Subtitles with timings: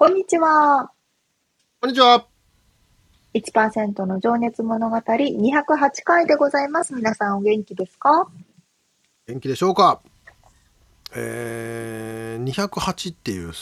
[0.00, 0.90] こんにちは。
[1.82, 2.26] こんにちは。
[3.34, 6.94] 1%の情熱物語208回でございます。
[6.94, 8.26] 皆さんお元気ですか？
[9.26, 10.00] 元気でしょうか？
[11.14, 13.52] えー、208っていう、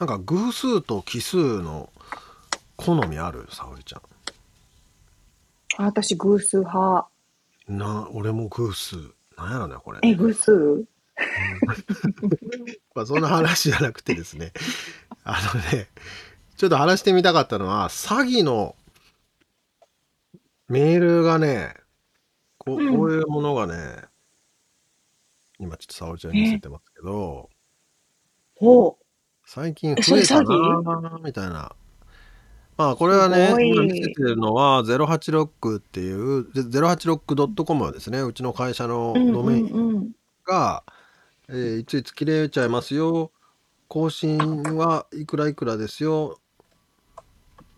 [0.00, 1.90] なんか偶数と奇数の
[2.74, 4.02] 好みある沙織ちゃん。
[5.78, 7.06] あ私偶数派。
[7.68, 8.96] な、俺も偶数。
[9.36, 10.00] なんやろね、これ。
[10.02, 10.86] え、偶数？
[12.96, 14.52] まあそんな話じゃなくてですね
[15.24, 15.88] あのね
[16.56, 18.76] ちょっと話してみたかったのは詐欺の
[20.68, 21.74] メールがね
[22.58, 23.74] こうこういうものがね、
[25.58, 27.50] 今ちょっと沙織ちゃんに見せてますけど
[29.44, 31.74] 最近増えたなみたいな。
[32.76, 40.10] まあこれはね今見せてるのは086っていう 086.com はですねうちの会社のドメイン
[40.44, 40.82] が、
[41.48, 43.30] えー、いついつ切れちゃいますよ。
[43.88, 44.38] 更新
[44.76, 46.38] はいくらいくらですよ。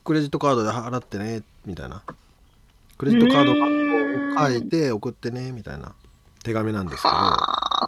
[0.05, 2.03] クレジットカードで払ってね、みたいな。
[2.97, 5.95] クレジットカードを書いて送ってね、みたいな
[6.45, 7.15] 手紙なんですけど。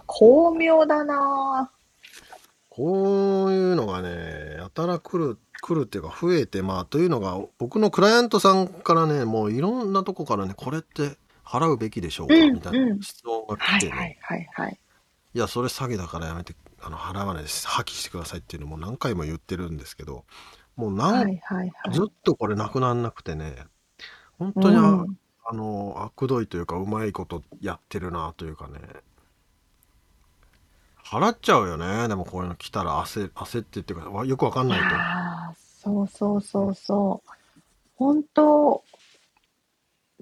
[0.06, 1.70] 巧妙だな
[2.68, 13.92] こういうのがね、やたら来る、来るっていうか増えて、まあ、というのが、僕のクライアントさんからね、もういろんなとこからね、これって払うべきでしょうか、みたいな質問が来てね。
[13.92, 14.80] はいはいはい、はい
[15.34, 20.24] いやそれ詐欺だからやめてあの払わないです破棄してくださいっていうのも何回も言ってるんですけど
[20.76, 23.56] もう何、はいはいはい、ずっとこれなくならなくてね
[24.38, 28.78] 本当にあ、うん、あの悪どいというかうまいことやってるなというかね。
[31.04, 32.06] 払っちゃうよね。
[32.08, 35.58] でもこういうの来たら焦焦ってっていうかよくわかんないと。
[35.82, 37.30] そうそうそうそう。
[37.96, 38.84] 本当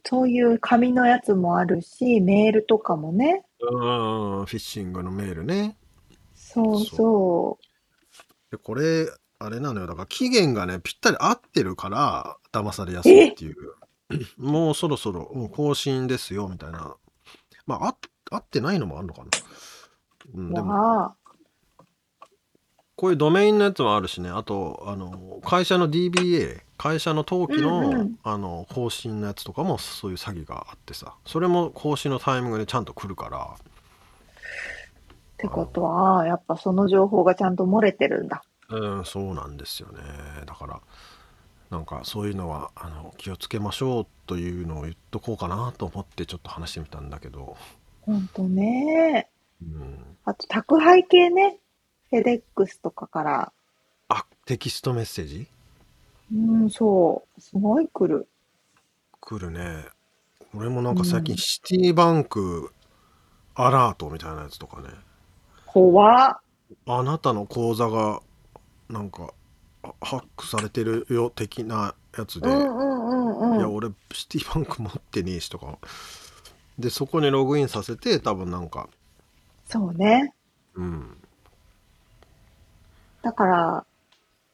[0.05, 3.44] そういう紙のやつもあるしメールとかもね。
[3.61, 5.77] うん、フィッシングのメールね。
[6.56, 8.50] そうそう。
[8.50, 9.09] で、これ、
[9.39, 9.87] あれなのよ。
[9.87, 13.56] だから期限がね、ぴったり合ってるから、騙されやすいっていう。
[14.39, 16.97] もうそろそろ、もう更新ですよ、みたいな。
[17.67, 17.97] まあ、あ
[18.31, 19.28] 合ってないのもあるのかな。
[20.34, 21.15] うん、でも、
[22.97, 33.56] こういうドメインのやつもあるしね、あと、あの、会社の DBA、会社の登記の、うんうん、あの、更新のやつとかもそういう詐欺があってさ、それも更新のタイミングでちゃんと来るから。
[35.37, 38.43] ってことは、やっぱその情報がちゃんと漏れてるんだ。
[38.71, 40.01] うん、そうなんですよね。
[40.47, 40.81] だから、
[41.71, 47.57] なんかそういうのはあの気をつけましょうというのを言っとこうかなと思ってちょっと話してみたんだけど。
[48.03, 49.29] ほんとね。
[49.63, 51.59] うん、あと宅配系ね。
[52.11, 53.53] フェデックスとかから。
[54.09, 55.49] あ、テキストメッセージ？
[56.33, 57.41] うん、そう。
[57.41, 58.29] すごい来る。
[59.21, 59.85] 来るね。
[60.55, 62.73] 俺もなんか最近シティバンク
[63.55, 64.89] アラートみたいなやつとかね。
[65.76, 66.41] 怖っ。
[66.87, 68.22] あなたの口座が
[68.88, 69.34] なんか
[70.00, 75.76] ハックされてるよ的なやつで、うんうんうんうん、いや俺シティバンク持ってねえしとか。
[76.78, 78.88] でそこにログインさせて多分なんか。
[79.66, 80.32] そうね。
[80.76, 81.14] うん。
[83.20, 83.87] だから、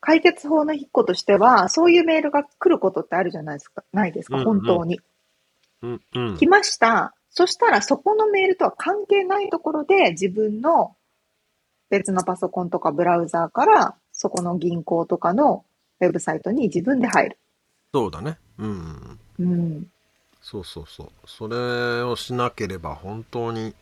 [0.00, 5.00] 解決法の一個としては、そういうメールが来ることってあるじゃないですか、ないですか、うんうん、本当に。
[5.82, 7.14] うんうん、来ました。
[7.30, 10.96] そしたら、そこのメールとは関係ないところで、自分の
[11.92, 15.64] 別のパソコンとかブラウザーから、そこの銀行とかの
[16.00, 17.38] ウェブサイトに自分で入る。
[17.92, 18.38] そうだね。
[18.58, 19.18] うん。
[19.38, 19.86] うん。
[20.40, 21.08] そうそうそう。
[21.26, 23.74] それをしなければ本当に、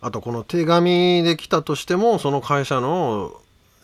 [0.00, 3.34] あとこの手紙で来たとしても、その会社の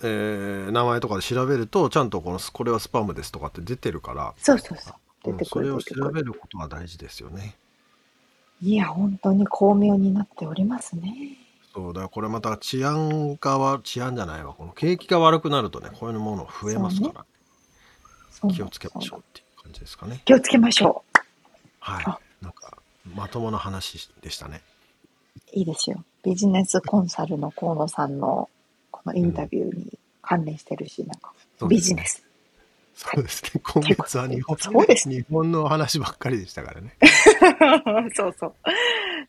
[0.03, 4.95] えー、名前とかで調べるとちゃんとこのこれはスパムですとかって出てるからそうそうそう
[5.25, 7.57] 出てくる、それを調べることは大事ですよね
[8.61, 11.46] いや本当に巧妙になっておりますね
[11.77, 17.25] そうだこれまた治安が治安じゃないわこの景気が悪くなるとねこういうもの増えますから
[18.31, 20.23] そう気をつけましょうっていう感じですかね。
[20.25, 21.05] 気をつけましょ
[21.81, 22.19] はいあ。
[22.41, 22.79] なんか
[23.15, 24.63] まともな話でしたね。
[25.55, 25.59] う。
[25.59, 26.03] いいですよ。
[26.23, 28.49] ビジネスコンサルの河野さんの
[28.91, 31.33] このインタビューに関連してるし、なんか
[31.69, 32.25] ビジネス。
[32.95, 33.61] そうですね。
[33.63, 36.97] 今月は日本そうです日本の話ばっかりでしたからね。
[38.15, 38.55] そうそう。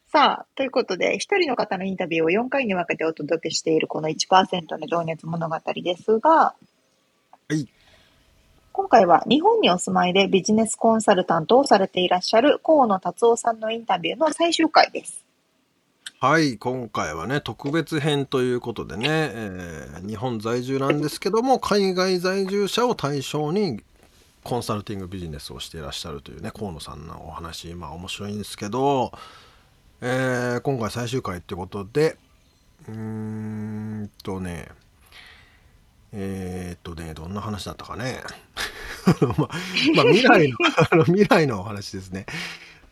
[0.09, 6.55] さあ、ということで、一人の方のインタビューを4回に分けてお届けしているこの1%の情熱物語ですが、は
[7.51, 7.67] い。
[8.71, 15.25] 今回は日本にお住まいでビジネスコンサルタントをされていらっしゃる河野達夫さんのインタビューの最終回です。
[16.21, 23.81] はい、今回はね、特別編ということでね、えー日本在住なんですけども、海外在住者を対象に
[24.43, 29.11] コンサルティングビジネスをしていらっしゃるというね、河野さんのお話、まあ面白いんですけど、
[30.01, 32.17] えー今回最終回ってことで、
[32.87, 34.67] うーんとね、
[36.11, 38.21] えーっとね、どんな話だったかね。
[39.37, 39.57] まあ、
[39.95, 40.57] ま未来の、
[40.91, 42.25] あの未来のお話ですね。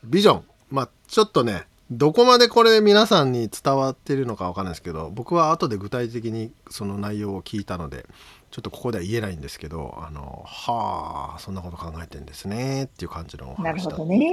[0.04, 0.44] ビジョン。
[0.72, 8.08] まあちょっとね、どこまでこれ皆さんに伝わってるのかわかんないですけど、僕は後で具体的にその内容を聞いたので、
[8.50, 14.32] ちょっとここでは言えないんですけど、あの、はあ、そんなこと考えてんですねっていう感じのおなる話だほどね。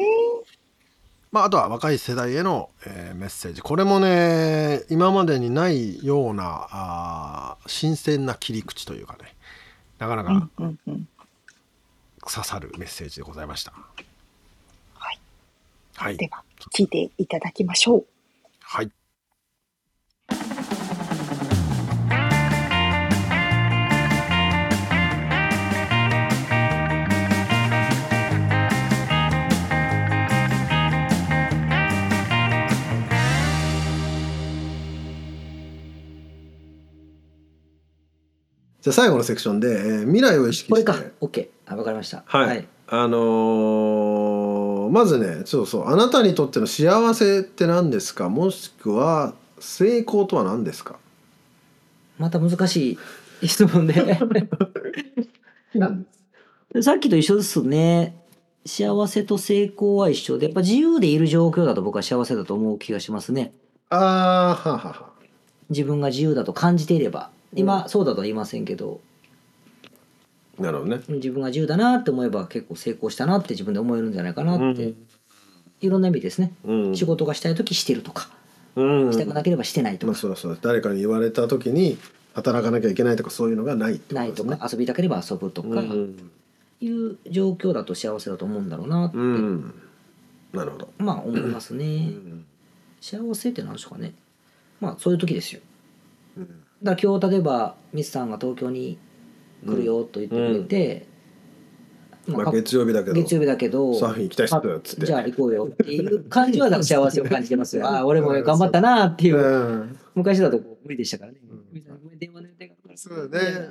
[1.32, 9.34] まあ、あとは若い世代への、えーメッセージこれもね今までにないようなあー新鮮な切り口というかね
[9.98, 10.48] なかなか。
[12.24, 13.72] 刺さるメッセージでございました。
[14.94, 15.18] はい。
[15.96, 16.42] はいでは、
[16.72, 18.06] 聞いていただきましょう。
[18.60, 18.90] はい
[38.82, 40.96] じゃあ最後のセクションで、えー未来を意識してこれか。
[41.20, 41.48] OK。
[41.66, 42.24] あ、わかりました。
[42.26, 48.28] はい、あのーまずねそうそうあなたにとっての幸せって何ですか？
[48.28, 50.96] もしくは成功とは何ですか？
[52.18, 52.98] また難し
[53.40, 53.94] い質問で。
[56.82, 58.16] さっきと一緒ですね。
[58.64, 63.52] 幸せと成功は一緒で、やっぱ自由でいる状況だと僕は幸せだと思う気がしますね。
[63.90, 65.06] あーははは
[65.70, 67.30] 自分が自由だと感じていれば。
[67.54, 69.00] 今、そうだとは言いませんけど、
[70.58, 71.02] なるほどね。
[71.08, 74.84] 自分が自由だなって思えば結構成功したなって自分で思えるんじゃないかなって。
[74.84, 74.96] うん。
[75.80, 76.52] いろんな意味ですね。
[76.64, 76.96] うん。
[76.96, 78.28] 仕事がしたい時してるとか、
[78.76, 79.12] うん。
[79.12, 81.98] したくなければしてないとか、まあそうそう誰かに言われた時に
[82.34, 86.30] 働かなきゃいけないとかそういうのがないってことですねないとか、遊びたければ遊ぶとか、うん。
[86.80, 89.74] いう状況だと幸せだと思うんだろうなって、うん。
[90.52, 92.12] なるほど、まあ思いますね。
[93.00, 94.12] 幸せって何でしょうかね。
[94.80, 95.60] まあそういう時ですよ。
[95.64, 95.71] うん
[96.82, 98.98] だ今日例えばミスさんが東京に
[99.66, 101.06] 来るよと言ってくれて、
[102.26, 103.14] まあ、月曜日だけど。
[103.14, 105.06] 月曜日だけどサーフィン行きたいっすっつって。
[105.06, 107.86] じゃあ行こうよっていう感じは幸せを感じてますよ。
[107.86, 109.98] ああ俺も頑張ったなっていう、うん。
[110.14, 112.18] 昔だとこう無理でしたからね、うん。
[112.18, 113.68] 電話の予定がそうだね、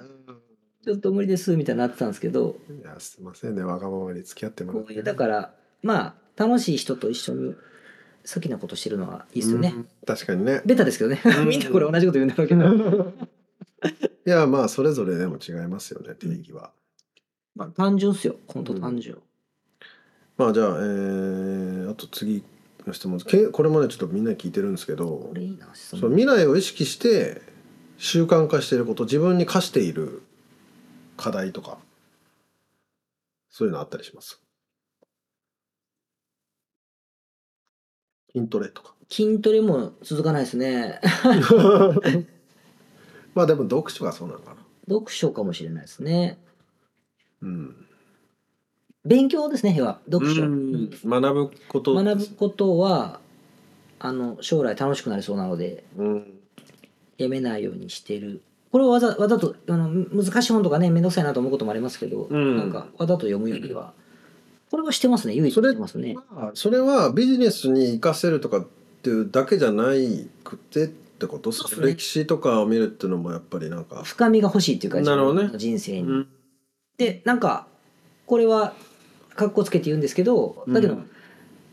[0.84, 2.56] ちょっと無理ですみたいになってたんですけど。
[2.70, 3.64] うんいやすいませんね。
[3.64, 4.88] わがままに付き合ってもらって。
[4.88, 5.54] こういうだから
[5.84, 7.56] まあ楽しい人と一緒に
[8.34, 10.62] 好きなことしてるのはいいですよね、うん確かにね。
[10.66, 11.22] ベタですけどね。
[11.24, 11.48] うん。
[11.50, 13.14] みんなこれ同じこと言うんだろうけど。
[14.26, 16.72] いやまあそれぞれでも違いますよね定義は、
[17.56, 18.36] まあ単純っすよ。
[18.48, 19.18] 本当単純、
[20.38, 22.44] まあじゃあえー、あと次
[22.86, 23.20] の質問。
[23.22, 25.08] けこれもねちょっとみんなに聞いてるんですけど。
[25.08, 27.42] これいいな質そう問未来を意識して
[27.98, 30.22] 習慣化していること自分に課している
[31.18, 31.78] 課題とか
[33.50, 34.41] そういうのあったりします？
[38.34, 38.94] 筋トレとか。
[39.10, 41.00] 筋トレも続かないですね。
[43.36, 44.58] まあでも読書がそうなのかな。
[44.88, 46.38] 読書かもしれないですね。
[47.42, 47.76] うん。
[49.04, 50.00] 勉強ですね要は。
[50.10, 50.90] 読書、うん。
[51.06, 51.94] 学ぶこと。
[51.94, 53.20] 学ぶことは
[54.00, 56.40] あの将来楽しくなりそうなのでうん。
[57.18, 58.42] やめないようにしてる。
[58.72, 62.58] これはわざわざとあの難しい本とかね面倒くさいなと思うこともありますけど、うん。
[62.58, 63.94] なんかわざと読むよりは
[64.72, 65.36] これはしてますね。
[65.36, 66.16] 唯一それしてますね。
[66.16, 68.68] まあそれはビジネスに活かせるとかっ
[69.04, 71.52] ていうだけじゃないくてってこと？
[71.52, 71.58] ね。
[71.82, 75.52] 歴史とかを見るっていうのもやっぱりなんか、深みが欲しいっていうかなるほどね。
[75.56, 76.28] 人生に、うん。
[76.98, 77.68] でなんか
[78.26, 78.74] これは
[79.36, 81.10] かっこつけて言うんですけどだけど、うん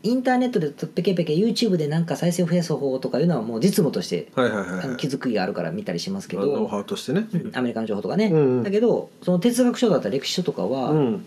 [0.01, 7.51] インターネットでペケペケ YouTube でなんか再生を増やす方法とかいうのはもう実務としてはいはいはい気づきがあるから見たりしますけまあノウど、ハウとしてね、うん。
[7.53, 8.63] アメリカの情報とかね、うん。
[8.63, 11.25] だけどその哲学書だったり歴史書とかは、うん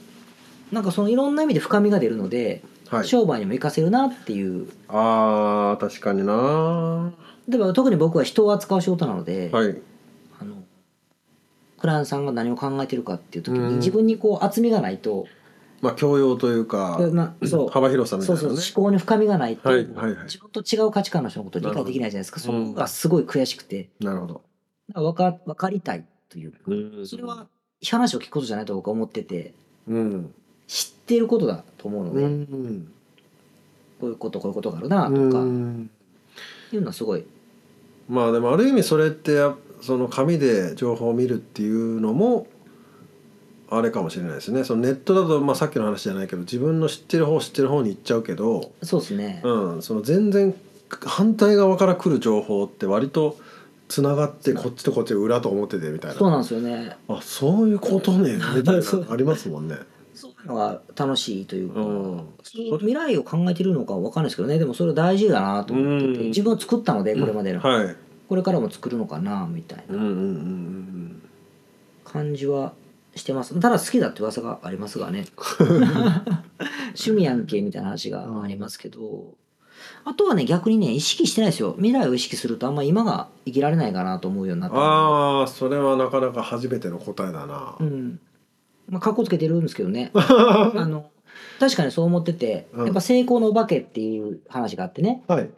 [0.72, 4.68] なんかそのいろんな意味で深みが出るので、はい、商売にも活かせるなっていう。
[4.88, 6.32] あー確かにな。
[6.32, 7.12] は
[7.46, 9.50] でも特に僕は人を扱う仕事なので、い。
[9.50, 10.64] あの
[11.78, 13.76] クラントさんが何を考えてるかっていう時に、うん。
[13.76, 15.26] 自分にこう厚みがないと、
[15.82, 17.68] まあ教養というかまあそう。
[17.68, 20.24] 幅広さみたそそういうなね思考に深みがないと、はいはいはい。
[20.24, 22.40] 自分と違う価値観の人のことを理解できないじゃないですか。
[22.40, 23.90] そこがすごい悔しくて。
[24.00, 24.42] なるほど。
[24.94, 26.58] 分か分かりたいというか
[27.06, 27.46] それは
[27.90, 29.52] 話を聞くことじゃないと僕は思ってて。
[29.86, 30.34] うん。
[30.41, 30.41] 知
[31.02, 32.92] っていることだと思うので、うん。
[34.00, 35.90] こういうことこういうことがあるなとか、うん。
[36.72, 37.24] いうのはすごい。
[38.08, 42.46] まあでもある意味それってやその紙で情報を見るっていうのも
[43.68, 44.64] あれかもしれないですね。
[44.64, 50.54] そのネットだと、まあ、さっきの話じゃないけど自分の知ってる方知ってる方に行っちゃうけど、そうですね、うん、その全然
[50.88, 53.38] 反対側から来る情報って割と
[53.88, 56.18] つながってこっちとこっちが裏と表でみたいな。
[56.18, 56.96] そうなんですよね。
[57.08, 59.76] あそういうことね みたいなありますもんね。
[60.46, 62.28] のが楽しいというか、うん。
[62.78, 64.58] 未来を考えてるのかわかんないですけどね。
[64.58, 66.26] でもそれ大事だなと思ってて、うん。
[66.28, 67.96] 自分を作ったのでこれまでの、はい。
[68.28, 69.98] これからも作るのかなみたいな。
[72.04, 72.72] 感じは
[73.14, 73.58] してます。
[73.60, 75.26] ただ好きだって噂がありますがね。
[76.94, 79.34] 趣味やんけみたいな話がありますけど、
[80.04, 81.74] あとはね逆にね意識してないですよ。
[81.76, 87.76] 未来を意識するとあんま今が生きられないかなと思うようになったああそれはなかなか初めての答えだな。
[87.80, 88.20] うん
[88.92, 91.06] まあかっこつけてるんですけどね あの
[91.58, 95.50] 確かにそう思ってて、うんやっぱ成功のお化けっていう話があってねはい。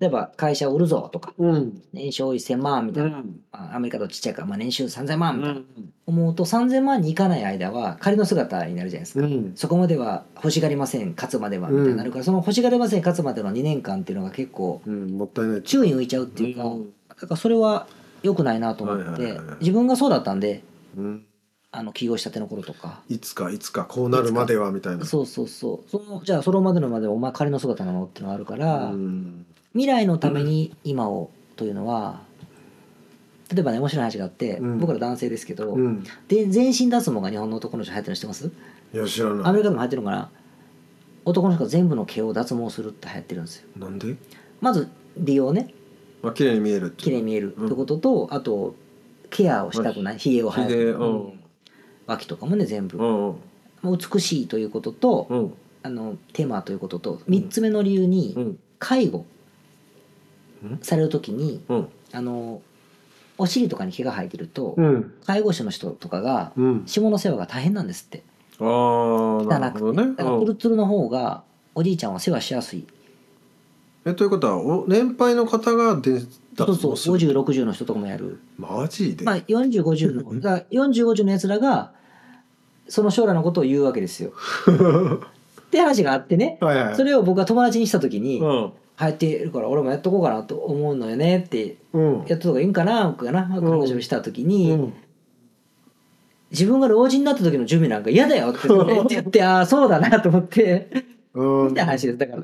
[0.00, 1.82] 例えば会社を売るぞとかうん。
[1.92, 3.36] 年商1000万みたいな、ん。
[3.52, 5.60] まあアメリカとちっちゃいから、まあ、年収3000万みたいな、
[6.06, 9.52] 思うと3000万にいかない間は仮の姿になるじゃないですか、うん。
[9.54, 15.16] そこまでは欲しがりません勝つまではみたいになるから、その欲しがりません勝つまでの2年間っていうのが結構うん。
[15.16, 15.62] もったいない。
[15.62, 17.86] 宙に浮いちゃうっていうか、うんだからそれは
[18.24, 20.64] 良くないなと思って、自分がそうだったんで
[20.96, 21.24] うん。
[21.76, 25.04] あの起業したての頃とかいつかいつかこうなるまではみたいな。
[25.04, 29.44] そうそうそうそのじゃあそれまでのまでお前仮の姿なのっていうのがあるから、うん。
[29.72, 32.20] 未来のために今をというのは
[33.52, 36.04] 例えばね面白い話があって、うん僕ら男性ですけど、うん。
[36.28, 38.46] で全身脱毛が日本の男の人流行ってるの知ってます？
[38.46, 39.46] いや知らない。
[39.46, 40.30] アメリカでも流行ってるのかな？
[41.24, 44.14] 男の人が全部の毛を脱毛するって流行ってるんですよなんで？
[44.60, 45.74] まず美容ね
[46.22, 46.92] まあ綺麗に見える。
[46.92, 48.76] 綺麗に見えるってことと、あと
[49.30, 51.40] ケアをしたくないひげを生やす、うん
[52.06, 53.36] 脇とかもね全部、うんうん。
[53.82, 55.54] まあ美しいということと、うん。
[55.82, 58.58] あのテーマということと3つ目の理由に、うん。
[58.78, 59.26] 介護
[60.62, 60.78] うん。
[60.82, 61.88] される時にうん。
[62.12, 62.62] あの
[63.36, 65.14] お尻とかに毛が生えてると、うん。
[65.26, 66.82] 介護士の人とかがうん。
[66.86, 68.22] 下の世話が大変なんですって。
[68.60, 68.64] あ
[69.50, 70.16] あな汚くて、るほどね。
[70.16, 71.42] だからツルツルの方が
[71.74, 72.86] おじいちゃんは世話しやすい。
[74.06, 76.20] えということはお年配の方がで
[76.56, 77.14] そうそうする。
[77.14, 78.38] 5060の人とかもやる。
[78.58, 81.92] マジで、まあ4050の だから4050のやつらが
[82.88, 84.32] その将来のことを言うわけですよ。
[85.66, 86.58] って話があってね。
[86.60, 86.96] はいはい。
[86.96, 92.24] それを僕が友達にした時にうん流行ってるから俺もやっとこうかなと思うのよねってうん。
[92.28, 93.08] やっと方がいいんかな？
[93.08, 94.92] 僕がな話をした時うに、ん。
[96.50, 98.68] 自分が老人になった時の準備なんか嫌だよって
[99.08, 100.88] 言って ああそうだなと思って。
[101.34, 101.68] うん。
[101.70, 102.18] みたいな話です。
[102.18, 102.42] だから。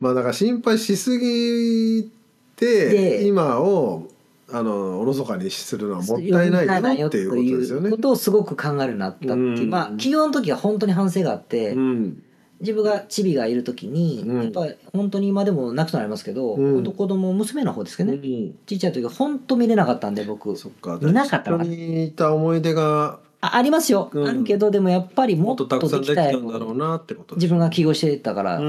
[0.00, 2.10] まあだから心配しすぎ
[2.56, 4.08] てで今を
[4.50, 7.90] あのおろそかにするのはもったいないよっていうことですよね。
[7.90, 9.70] ことをすごく考えるなったっていう、うん。
[9.70, 12.22] まあ起業の時は本当に反省があって、うん。
[12.60, 14.42] 自分がチビがいる時に、うん。
[14.44, 16.74] やっぱり本当に今でも泣くとなりますけど、うん。
[16.74, 18.58] 本当子供娘の方ですけどね、うん。
[18.66, 20.56] ちっちゃい時は本当見れなかったんで僕。
[20.56, 20.98] そっか。
[21.02, 24.28] 見なかったのか一な緒にいた思い出があありますよ、うん。
[24.28, 28.60] あるけどでもやっぱりももっとっとたくさんできたんだろうなってこと自分が起業してたから、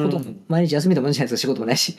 [0.48, 1.96] 毎日休みでもいいじゃないですか仕事もないし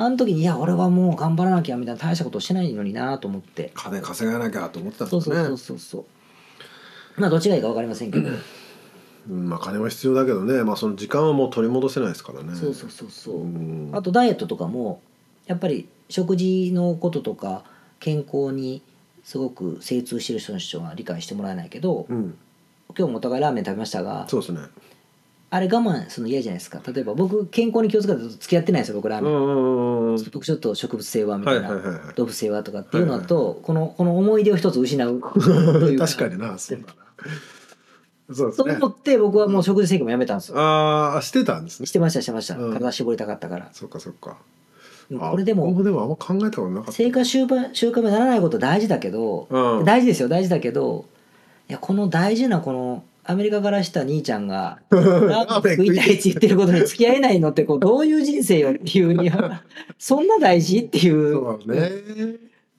[0.00, 3.70] あの時にいや俺はもう頑張らなきゃみたいな大したことしてないのになと思って。
[3.74, 7.20] 金稼がなきゃと思ってたんそうそうですねそうそうそう。
[7.20, 8.30] まあどっちがいいか分かりませんけど、
[9.28, 10.64] うんまあ金は必要だけどね。
[10.64, 12.54] まあその時間はもう取り戻せないですからね。
[12.54, 13.90] そうそうそうそう、うん。
[13.92, 15.02] あとダイエットとかも
[15.44, 17.64] やっぱり食事のこととか
[17.98, 18.82] 健康に
[19.22, 22.38] すごく精通してる人の人は理解してもらえないけど、うん。
[22.96, 24.60] 今日もお互いラーメン食べましたがそうですね
[25.52, 26.80] あれ我慢するの嫌じゃないですか。
[26.92, 30.14] 例えば僕健康に気をつけて付き合ってないんですよ僕ラーメン、うんうんうん。
[30.14, 35.20] うん僕ちょっと植物性はみたいな、動物性はとかっていうのだと、このこの思い出を一つ失う。
[35.34, 35.40] と
[35.90, 36.28] いう確か。
[36.28, 36.94] になそうだな。
[38.32, 38.64] そうですね。
[38.64, 41.86] そう思って僕はもう食事制限もやめたんですよ、ああしてたんですね。
[41.86, 42.72] してましたしてました、うん。
[42.72, 43.68] 体絞りたかったから。
[43.72, 44.36] そっかそっか。
[45.18, 46.92] これでも僕でもあんま考えたことなかった。
[46.92, 49.84] 生活習慣習慣にならないこと大事だけど、うん。
[49.84, 51.06] 大事ですよ大事だけど
[51.68, 59.62] いやこの大事なこのアメリカからした兄ちゃんが ラーメン食いたいって言ってることに付き合えないのってこうどういう人生よっていうには
[59.98, 61.90] そんな大事っていうそうね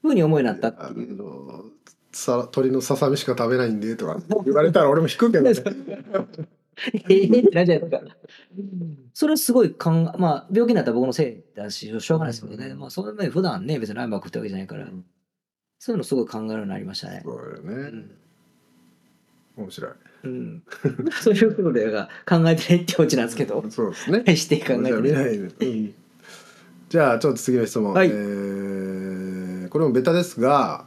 [0.01, 1.15] ふうに思いになったっあていう。
[1.15, 1.65] の
[2.13, 5.53] さ鶏のささみしか食べないんでとか言われたら俺も引くけどね
[7.09, 8.03] ええってなっちゃうから。
[9.13, 12.73] それはすごいかん、まあ、病気になったら僕のせいだし、しょうがないですけどね。
[12.73, 14.87] まあ、その前普段ね、別にラーメン食ってるわけじゃないから。
[15.79, 17.21] そういうのすごい考えるようになりましたね。
[17.23, 18.11] そうよね、うん
[19.57, 19.91] 面白い。
[20.23, 20.63] うん、
[21.21, 21.91] そういうことで
[22.27, 24.35] 考えてねってオチなんですけど、そうですね。
[24.35, 24.97] して考えじゃあてね。
[24.97, 25.93] 未来で、うん。
[26.89, 28.07] じゃあちょっと次の質問、はい。
[28.07, 29.41] えー
[29.71, 30.83] これもベタですが、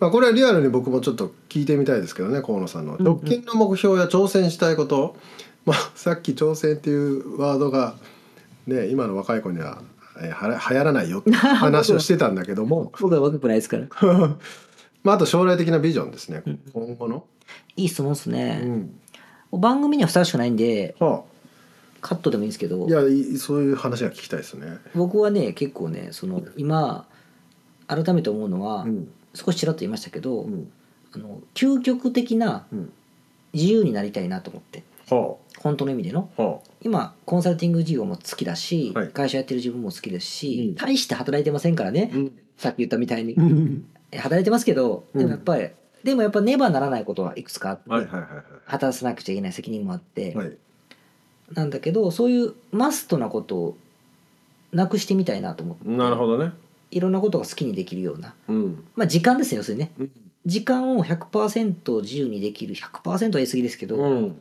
[0.00, 2.96] まあ、これはリアルに僕もちょっと聞いてみたいですけどね河野さんの。
[2.96, 5.16] うん直近の目標や挑戦したいこと、
[5.64, 7.94] まあ、さっき挑戦っていうワードが、
[8.66, 9.82] ね、今の若い子には、
[10.20, 12.92] えーはら流行らないよって話をしてたんだけども。
[13.00, 13.86] 僕は若くないですから。
[15.04, 16.42] まあ、あと将来的なビジョンですね。
[16.46, 17.24] うん今後の。
[17.76, 18.56] いい質問ですうね。
[18.56, 19.00] ん
[19.52, 21.22] 番組にはふさわしくないんでは
[22.00, 22.84] カットでもいいんですけど。
[22.84, 24.78] あ、いやいそういう話が聞きたいですね。
[24.94, 27.06] 僕はね結構ねその今
[27.86, 29.08] 改めて思うのは、うん。
[29.34, 30.70] 少しちらっと言いましたけど、うん。
[31.12, 32.92] あの究極的なうん。
[33.54, 34.82] 自由になりたいなと思って。
[35.08, 36.28] は本当の意味での。
[36.36, 36.42] あ。
[36.42, 39.08] は今コンサルティング事業も好きだし、はい。
[39.08, 40.74] 会社やってる自分も好きですし、うん。
[40.74, 42.16] 大して働いてませんからね、あ。
[42.58, 43.84] さっき言ったみたいに、うん
[44.16, 45.68] 働いてますけどでもやっぱり、
[46.02, 48.28] でもやっぱねばならないことはいくつかあって、はいはいはい
[48.66, 50.46] 果たさなくちゃいけない責任もあって、はい。
[50.48, 50.56] はい。
[51.54, 53.76] なんだけどそういうマストなことを
[54.72, 56.52] なくしてみたいなと思ってなるほどね。
[56.90, 58.84] いろんなことが好きにできるようなうん。
[58.94, 60.10] まあ時間ですね要するにねうん。
[60.44, 64.40] 時間を100%自由にできる100%は言い過ぎですけど、うん。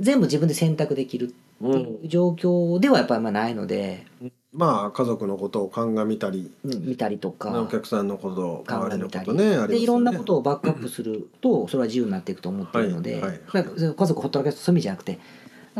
[0.00, 4.06] 全部自分で選択できるっていう状況ではやっぱりまあないので、
[4.52, 9.68] まあ家族のことを鑑みたり、うん見たりとかお客さんのことを周りのこ鑑みたりとねね。
[9.68, 13.64] でいろんなことをバックアップすると それは自由になっていくと思っているので、はいはい
[13.94, 15.18] 家族ほったらかすそういう意味じゃなくて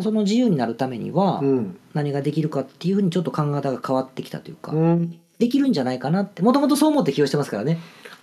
[0.02, 1.76] その自由になるためにはうん。
[1.94, 5.18] 何ができるかっていうふうにちょっと考え方が変わってきたというか、うん。
[5.38, 7.78] できるんじゃないかなってもともとそう思って起用してますからね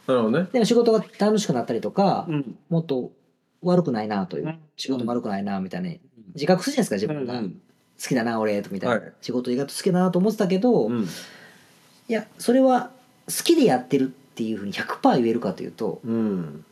[0.07, 0.47] なるほどね。
[0.53, 2.55] でも仕事が楽しくなったりとか、ん。
[2.69, 3.11] もっと
[3.63, 5.89] 悪くないなという、うん仕事も悪くないなみたいな
[6.33, 7.61] 自覚するじゃないですか自分が、うん
[8.01, 11.07] 好きだな俺とみたいな、はい仕事意外と好きだなと思ってたけど、いうん。
[12.07, 12.91] やそれは
[13.27, 16.65] 好きでやってるっていうふうに100%言えるかというとうん。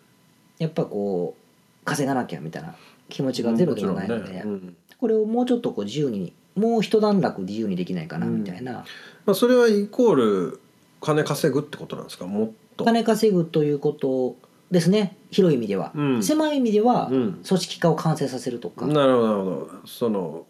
[0.60, 2.76] やっぱこう稼がなきゃみたいな
[3.10, 8.86] 気持ちがゼロではないので、もちろんねうんこれをもうちょっとこう自由にもう一段落自由にできないかなうんみたいな、
[9.26, 10.60] まあそれはイコール
[11.02, 12.26] 金稼ぐってことなんですか。
[12.26, 12.84] もっと。
[12.84, 14.36] お金稼ぐということ
[14.72, 17.42] ですね広い意味では、うん狭い意味ではうん。
[17.46, 19.70] 組織化を完成させるとか、なるほどなるほど。
[19.86, 20.46] その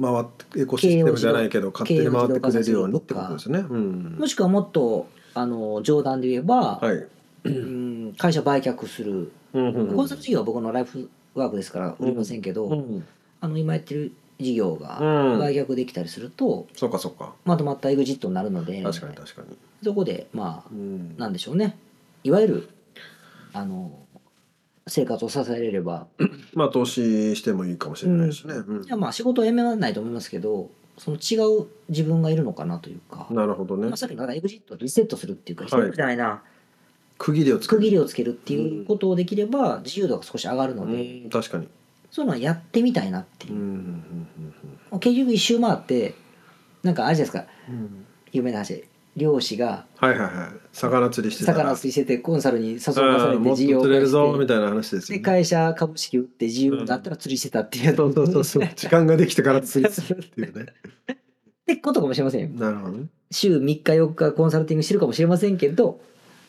[0.00, 3.58] 回ってエコシステムじゃないけど勝手に回ってくれるようにってことですね。
[3.60, 4.16] うん。
[4.18, 7.06] もしくはもっとあの冗談で言えば、はい。
[7.44, 13.06] うん会社売却するうんうんコンサル事業は僕のライフワークですから売りませんけど、うん。
[13.40, 17.32] あの今やってる事業がうん売却できたりすると、そうかそうか。
[17.44, 19.56] まとまったエグジットになるので確かに確かに。
[19.82, 21.16] そこでまあうん。
[21.16, 21.76] なんでしょうね
[22.22, 22.68] いわゆる
[23.52, 23.90] あの
[24.90, 26.06] 生活を支えれれば。
[26.54, 28.54] まあ投資してもいいかもしれないですね。
[28.54, 28.84] うん。
[28.84, 33.86] いやまあ仕事を辞められないと思いますけどその違う自分がいるのかなというか、なるほどね。
[33.86, 33.96] まあ、。
[33.96, 35.92] さっきのエグジットをリセットするっていうか、はい。
[35.92, 36.42] じゃないな。
[37.16, 37.78] 区切りをつける。
[37.78, 41.30] 区切りをつけるっていうことをできれば自由度が少し上がるので、うん。
[41.30, 41.68] 確かに。
[42.10, 43.54] そういうのはやってみたいなっていう。
[43.54, 44.26] うん
[44.98, 46.14] 結局一周回って
[46.82, 47.52] なんかあれじゃないですか。
[48.32, 48.84] 有名な話
[49.20, 50.32] 漁師がはいはいはい。
[50.72, 55.22] 魚釣りしてたら魚釣りしててコンサルに誘わさあーれて事業化れるぞみたいな話ですよね。
[55.22, 58.68] で会社株式売って自由になったら釣りしてたっていう、そうそうそうそう。
[58.74, 60.66] 時間ができてから釣りするっていうね。
[61.14, 61.16] っ
[61.66, 63.06] てことかもしれませんよなるほどね。
[63.30, 66.00] 週3日4日コンサルティングしてるかもしれませんけど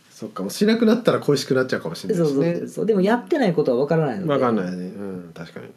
[0.09, 2.67] そっかもうしなくなったら恋しくなっちゃうかもしれそうそうないですね。
[2.67, 4.71] そうそうでもやってないことは分からないのでわかんないね。
[4.71, 5.67] うん確かに。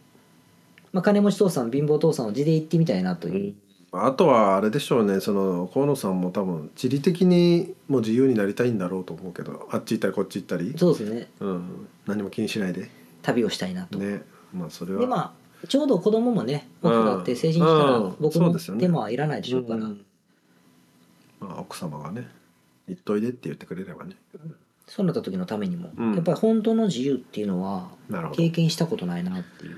[0.93, 3.55] まあ、金持ち父さん貧乏父さんを地で行ってみたいなという、
[3.97, 11.29] あとはあれでしょうねその河野さんも多分地理的にもう自由になりたいんだろうと思うけどあっち行ったりこっち行ったり、そうですね。
[11.41, 12.91] うん、何も気にしないで。
[13.23, 14.23] 旅をしたいなと、ね。
[14.53, 15.01] まあそれは。
[15.01, 18.17] でまあちょうど子供もね大きくなって成人したらうん。
[18.21, 18.81] 僕のそうですよね。
[18.81, 20.01] 手間はいらないでしょうから、ん
[21.41, 22.29] まあ、奥様がね
[22.89, 24.17] 行っといでって言ってくれればね。
[24.87, 26.15] そうなった時のためにも、うん。
[26.15, 27.89] やっぱり本当の自由っていうのは
[28.33, 29.77] 経験したことないなっていう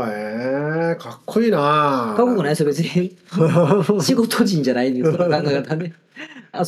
[0.00, 1.58] へえかっこいいな。
[1.58, 2.50] かっこよくない？
[2.50, 3.16] ですよ別に。
[4.02, 5.94] 仕事人じゃないんですその考え方ね。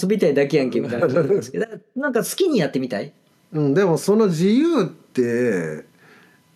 [0.00, 1.26] 遊びたいだけやんけみたいな感
[1.96, 3.12] なんか好きにやってみたい？
[3.52, 5.84] うん、でもその自由って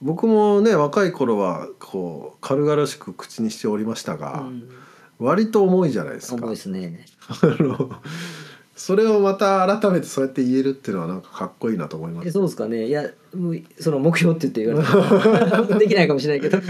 [0.02, 4.68] 僕もね若い頃はこう軽々しく口にしておりましたが、うん。
[5.18, 6.36] 割と重いじゃないですか。
[6.36, 7.04] 重いですね。
[7.42, 7.90] あの
[8.80, 12.28] それをまた改めてそうやって言えるっていうのはなんかかっこいいなと思います。
[12.28, 16.62] えそうですかねいやもうその目標って言って言われて できないかもしれないけど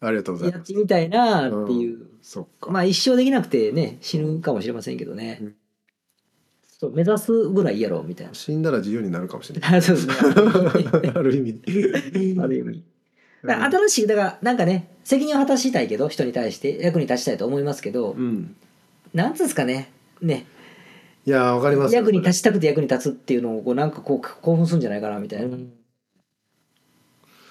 [0.00, 0.72] ありがとうございやっます。
[0.72, 2.70] てみたいなっていう、そっか。
[2.70, 5.54] まあ一生できなくてね死ぬかもしれませんけどね、うん
[6.78, 9.82] そう目指すぐらいやろうみたいな死んだら自由になるかもしれない。
[9.82, 10.14] そうですね
[11.14, 11.60] ある意味。
[12.40, 12.84] ある意味
[13.42, 18.54] 新しいだからなんかね責任を果たしたいけど人に対して役に立ちたいと思いますけど、うん。
[19.12, 19.90] なんつうんですかね
[20.22, 20.46] ね
[21.26, 21.94] いやーわかります。
[21.94, 25.56] よ役に立ちたくて役に立つっていうのをこうなんかこう興奮するんじゃないかなみたいな、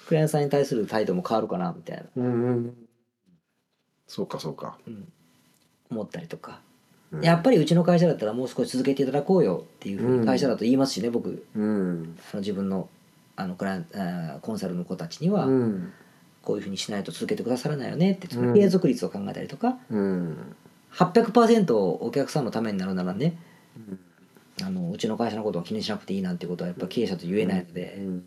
[0.06, 2.74] クライアントさんに対する態度も変わるかなみたいな、うんうん
[4.10, 4.76] そうかそうか。
[4.88, 5.12] うん。
[5.88, 6.62] 思ったりとか、
[7.12, 7.24] うん。
[7.24, 11.46] やっぱりうちの会社だったらもう少し続けていただこうよっていうふうに会社だと言いますしね、僕。
[11.54, 12.16] うん。
[12.32, 12.88] あの自分の
[13.36, 15.92] あのクライアコンサルの子たちには、うん。
[16.42, 20.56] こういうふうにしないと続けてくださらないよねって継続率を考えたりとか、うん。
[20.92, 23.38] 800%お客さんのためになるならね
[24.62, 28.24] あのうちの会社のことは気にしなくていいなんてことはやっぱ経営者と言えないので、うん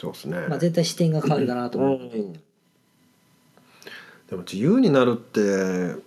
[0.00, 0.46] そうですね。
[0.48, 1.98] まあ、絶対視点が変わるかなと思う。
[1.98, 2.32] ので、うん。
[2.32, 2.40] で
[4.32, 6.00] も自由になるって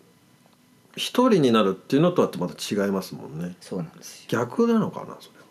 [0.96, 3.56] 一人になるっていうのとはまた違いますもんね。
[3.60, 4.28] そうなんですよ。
[4.30, 5.46] 逆なのかなそれは。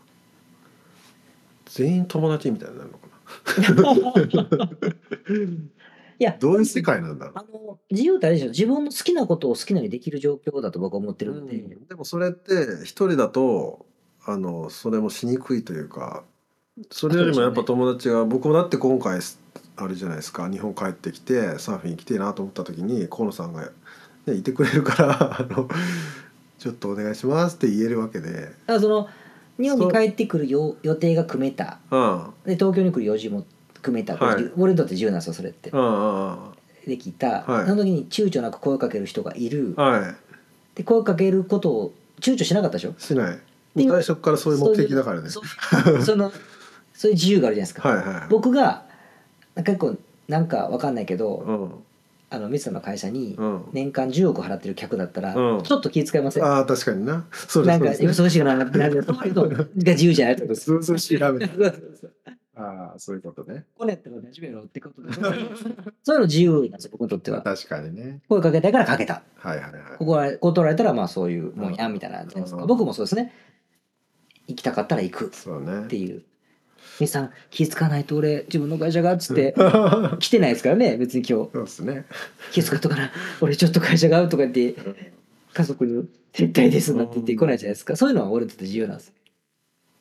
[1.66, 4.70] 全員友達みたいになるのかな
[6.20, 7.34] いやどういう世界なんだろう？
[7.34, 8.50] あの自由ってあれでしょ？
[8.50, 11.86] 自分の好きなことを好きなようにできる状況だと僕は思ってるので、うん。
[11.86, 13.86] でもそれって一人だと
[14.26, 16.24] あのそれもしにくいというか
[16.90, 19.20] それよりもやっぱ友達が、僕もだって今回
[19.76, 23.70] あれじゃないですか日本帰ってきてサーフィン行きてえなと思った時に河野さんが、
[24.26, 25.68] ね、いてくれるから あの
[26.58, 29.08] ちょっとお願いしますって言えるわけで、だからその
[29.58, 31.78] 日本に帰ってくるよ予定が組めた。
[31.90, 33.46] うん、で東京に来る用事も
[33.82, 34.50] 組めた、はい。
[34.56, 35.70] 俺にとって自由なんですよそれって、
[36.86, 37.66] できた、はい。
[37.66, 40.14] その時に躊躇なく声をかける人がいる、うんは
[40.74, 42.90] で声をかけることを躊躇しなかったでしょ？
[42.90, 43.38] いしない。
[43.76, 45.28] で最初からそういう目的だからね。
[45.30, 46.32] そういうその
[46.94, 48.28] そういう自由があるじゃないですか、はいはいはい。
[48.28, 48.84] 僕が
[49.56, 49.96] 結構
[50.28, 51.70] なんかわかんないけど、うん。
[52.32, 53.64] あの水田の会社にうん。
[53.72, 55.62] 年間10億払ってる客だったら、うん。
[55.62, 57.26] ちょっと気遣いません、ああ確かにな。
[57.32, 58.22] そうなんかですそうです。
[58.22, 59.12] 忙しくなるなると
[59.48, 60.54] が自由じゃないってこと。
[60.54, 62.12] ですそうそう調べてそうそうそう
[62.60, 63.64] ああそういうことね。
[63.76, 67.42] これやったら大丈夫やろってことで そういうの自由なんですよ僕にとっては。
[67.42, 68.20] 確かにね。
[68.28, 69.22] 声かけたいからかけた。
[69.36, 69.82] はいはいはい。
[69.98, 72.66] ここは断られたらまあそういうもんやみたいなうん。
[72.66, 73.32] 僕もそうですね。
[74.46, 75.30] 行きたかったら行く。
[75.32, 75.84] そうね。
[75.84, 76.22] っていう
[77.00, 79.54] 「ミさん気付かないと俺自分の会社が」っつって
[80.18, 80.96] 来てないですからね。
[80.96, 81.50] 別に今日。
[81.52, 82.04] そうですね。
[82.52, 84.74] 気づかっとかな俺ちょっと会社が合うとか言って
[85.54, 87.96] 家族に「絶対です」なんて言って来ないじゃないですか。
[87.96, 89.12] そういうのは俺にとって自由なんです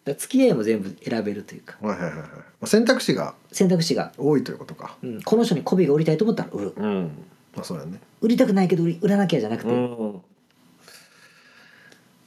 [0.06, 1.78] 付き合いも全部選べるというか。
[1.82, 2.28] はいはいはいはい。
[2.28, 4.98] まあ選択肢が選択肢が、多いということか。
[5.04, 6.74] うん、この人に媚びが売りたいと思ったら売る。
[6.76, 7.12] うん。
[7.56, 8.00] まあそうやね。
[8.22, 10.22] 売りたくないけど売り売らなきゃじゃなくて、ん。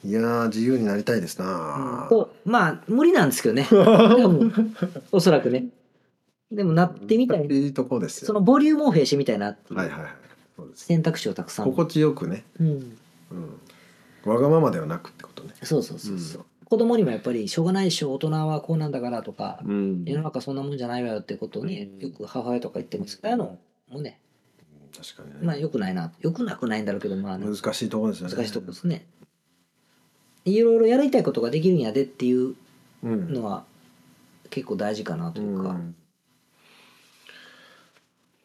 [0.05, 2.07] いやー自由になりたいですな。
[2.09, 3.67] とまあ無理なんですけどね。
[5.11, 5.67] おそらくね。
[6.51, 7.47] でもなってみたい。
[7.47, 8.27] いいとこですよ。
[8.27, 9.49] そのボリュームを増やしてみたいな。
[9.49, 10.11] っていうはいはいはい。
[10.55, 10.85] そうです。
[10.85, 12.43] 選択肢をたくさん、心地よくね。
[12.59, 12.97] うん、
[13.31, 14.31] うん。
[14.31, 15.53] わがままではなくってことね。
[15.63, 18.11] そうそうそうそう、子供にもやっぱりしょうがないでしょ。
[18.13, 20.05] 大人はこうなんだからとか、うん。
[20.05, 23.21] 世の中そんなもんじゃないわよってことをねよく母親とか言ってます。
[23.21, 23.59] けどあの
[23.91, 24.19] もうね
[24.97, 25.45] 確かにね。
[25.45, 28.35] まあよくないなよくなくないんだろうけどまあね、難しいところですよね。
[28.35, 29.05] 難しいとこですね。
[30.45, 32.55] いろいろやりたいことができるんやでっていう
[33.03, 33.31] うん。
[33.31, 33.65] のは
[34.49, 35.95] 結構大事かなというか、うん。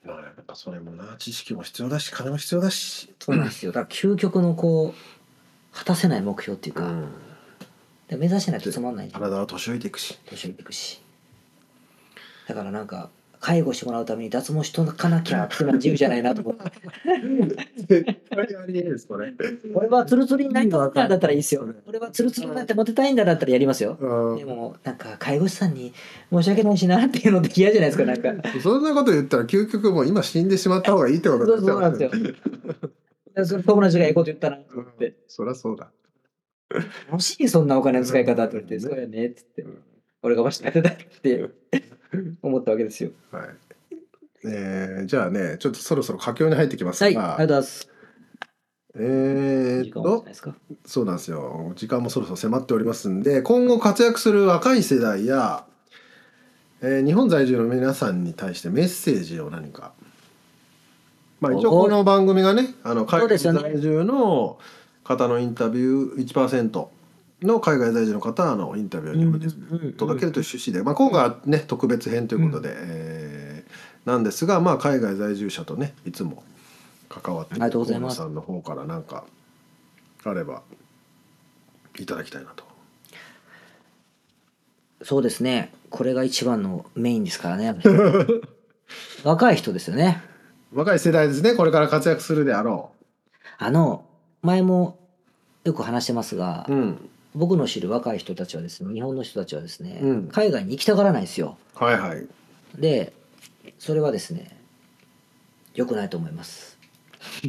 [0.04, 3.10] まあやっぱそれもな知識も必要だし金も必要だし。
[3.20, 3.72] そうなんですよ。
[3.72, 7.08] だから究極のこう果たせない目標っていうか、うん
[8.08, 10.18] で目指してないとつまんない体は年老いていくし。
[10.30, 11.02] 年老いていくし。
[12.48, 16.72] だからなんか介護してもらうために脱毛しとかなきゃっていうのは自由じゃないなと思って
[17.76, 19.32] 絶対ありえですこれ。
[19.74, 21.68] 俺はツルツルになりたいんだだったらいいですよ。
[21.86, 23.96] 俺はツルツルになってモテたいんだだったらやりますよ。
[24.36, 25.92] でもなんか介護士さんに
[26.32, 28.32] 申し訳ないしなっていうのって嫌じゃないですかなんか。
[28.60, 31.60] そんなこと言ったら究極もう今死んでしまった方がいいってことそう。
[31.60, 32.10] そうなんですよ。
[33.44, 35.90] それ友達がええこと言ったなと思ってそりゃそうだ
[37.10, 39.78] 楽しいそんなお金の使い方って言って、そうやねって言って、
[40.22, 41.50] 俺がわしやってたって
[42.42, 43.10] 思ったわけですよ。
[43.30, 43.48] はい。
[44.44, 47.88] えー、じゃあねちょっとそろそろ佳境に入ってきますはい、が、ありがとうございます。
[49.00, 50.24] えー、と
[50.84, 51.72] そうなんですよ。
[51.76, 55.64] 時間もそろそろ迫っておりますんで今後活躍する若い世代や、
[56.80, 59.92] えー日本在住の皆さんに対してメッセージを何か。
[61.40, 64.58] まあ一応この番組がねあの海外在住の
[65.08, 66.86] 方のインタビュー1%
[67.42, 73.48] の海外在住の方のインタビューに届けるという趣旨で、まあ、今回はね特別編ということで、えー
[74.08, 76.42] なんですが、まあ、海外在住者とねいつも
[77.10, 79.24] 関わっているありがとうございます河野さんの方から何か
[80.24, 80.62] あれば
[81.98, 82.64] いただきたいなと。
[85.02, 85.72] そうですね。
[85.90, 87.76] これが一番のメインですからね。
[89.24, 90.22] 若い人ですよね。
[90.72, 92.92] 若い世代ですねこれから活躍するであろ
[93.58, 94.04] あの、
[94.42, 94.98] 前も
[95.64, 96.72] よく話してますが、う。
[96.72, 101.58] うん、僕の知る若い人たちはですね、日本の人たちはですね、うん海外に行きたがらないんですよ。
[101.74, 102.26] はいはい。
[102.76, 103.12] で、
[103.78, 104.56] それはですね、
[105.74, 106.78] 良くないと思います。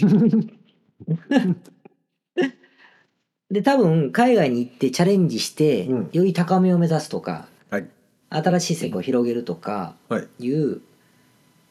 [3.49, 7.87] で多分海外に行ってチャレンジして、うんより高めを目指すとかはい
[8.29, 10.81] 新しい世界を広げるとかはいいう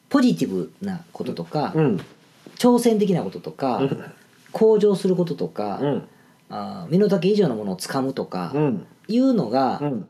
[0.09, 2.01] ポジティブなこととか、うん
[2.57, 3.81] 挑戦的なこととか、
[4.51, 6.07] 向上することとか、うん。
[6.49, 8.87] あー身の丈以上のものをつかむとかうん。
[9.07, 10.07] いうのがうん。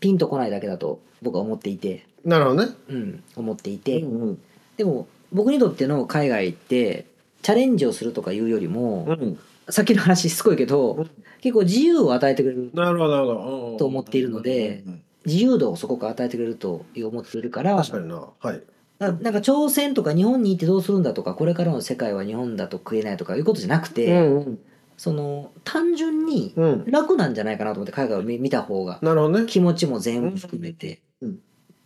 [0.00, 2.72] ピンとこないだけだと僕は思っていて、なるほどね。
[2.88, 4.42] うん、思っていて、うん
[4.76, 7.06] でも僕にとっての海外って
[7.42, 9.38] チャレンジをするとかいうよりも、うん。
[9.68, 11.10] さっきの話しつこいけど、うん。
[11.40, 13.32] 結構自由を与えてくれるなるほどなるほ
[13.72, 13.76] ど。
[13.78, 18.26] と思っているのでうんうん自由度をすごく与えてくれると思っているから確かにな。
[18.40, 18.60] はい
[19.02, 24.58] ななんか挑戦とか日本に行ってどうするんだとかこれからの世界は日本だと食えないとかいうことじゃなくて、うん
[24.98, 26.84] その単純にうん。
[26.86, 29.00] 楽なんじゃないかなと思って海外を見見た方が。
[29.02, 29.46] なるほどね。
[29.46, 31.00] 気持ちも全部含めて。
[31.20, 31.38] うん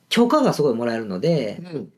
[0.08, 1.92] 許可がすごいもらえるのでうん。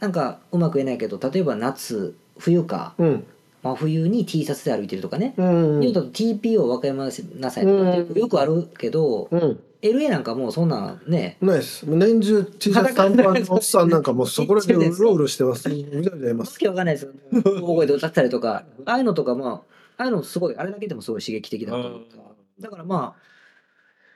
[0.00, 3.24] なんかうまく言えないけど例えば夏冬かうん。
[3.62, 11.36] 真冬に T シャツで歩いてるとかね、うん日本だと TPO を分かりませなさいとかってよくあるけど、うん LA なんかもうそんなんね。
[11.40, 11.84] ないです。
[11.86, 15.68] 年中 T シャツ短パンのおっさんなんかもうそこらでうろうろしてます。
[15.68, 17.12] 見たことありまわすけわかんないですよ。
[17.44, 18.64] 大声で歌ったりとか。
[18.84, 19.52] ああいうのとかまあ
[19.98, 22.22] ああいうのすごいあれだけでもすごい刺激的だというか
[22.60, 23.16] だからま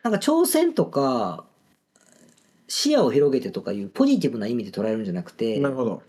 [0.02, 1.44] あなんか挑戦とか
[2.66, 6.02] 視野を広げてとかいうポジティブな意味で捉えるんじゃなくてなるほど。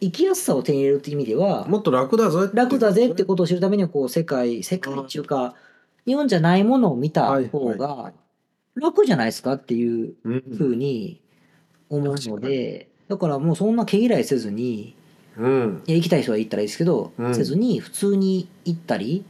[0.00, 2.56] 生きやすさを手に入れるっていう意味ではもっと楽だぞっていう。
[2.56, 5.54] 楽だぜってことを知るためにはこう世界世界っていうか
[6.06, 8.12] 日本じゃないものを見た方が
[8.80, 10.42] 楽じゃないですかっていううん。
[10.56, 11.20] ふうに
[11.88, 14.94] 思うのでだからもうそんな毛嫌いせずに
[15.36, 15.82] うん。
[15.86, 17.34] いや行きたい人は行ったらいいですけど、うん。
[17.34, 19.24] せずに普通に行ったり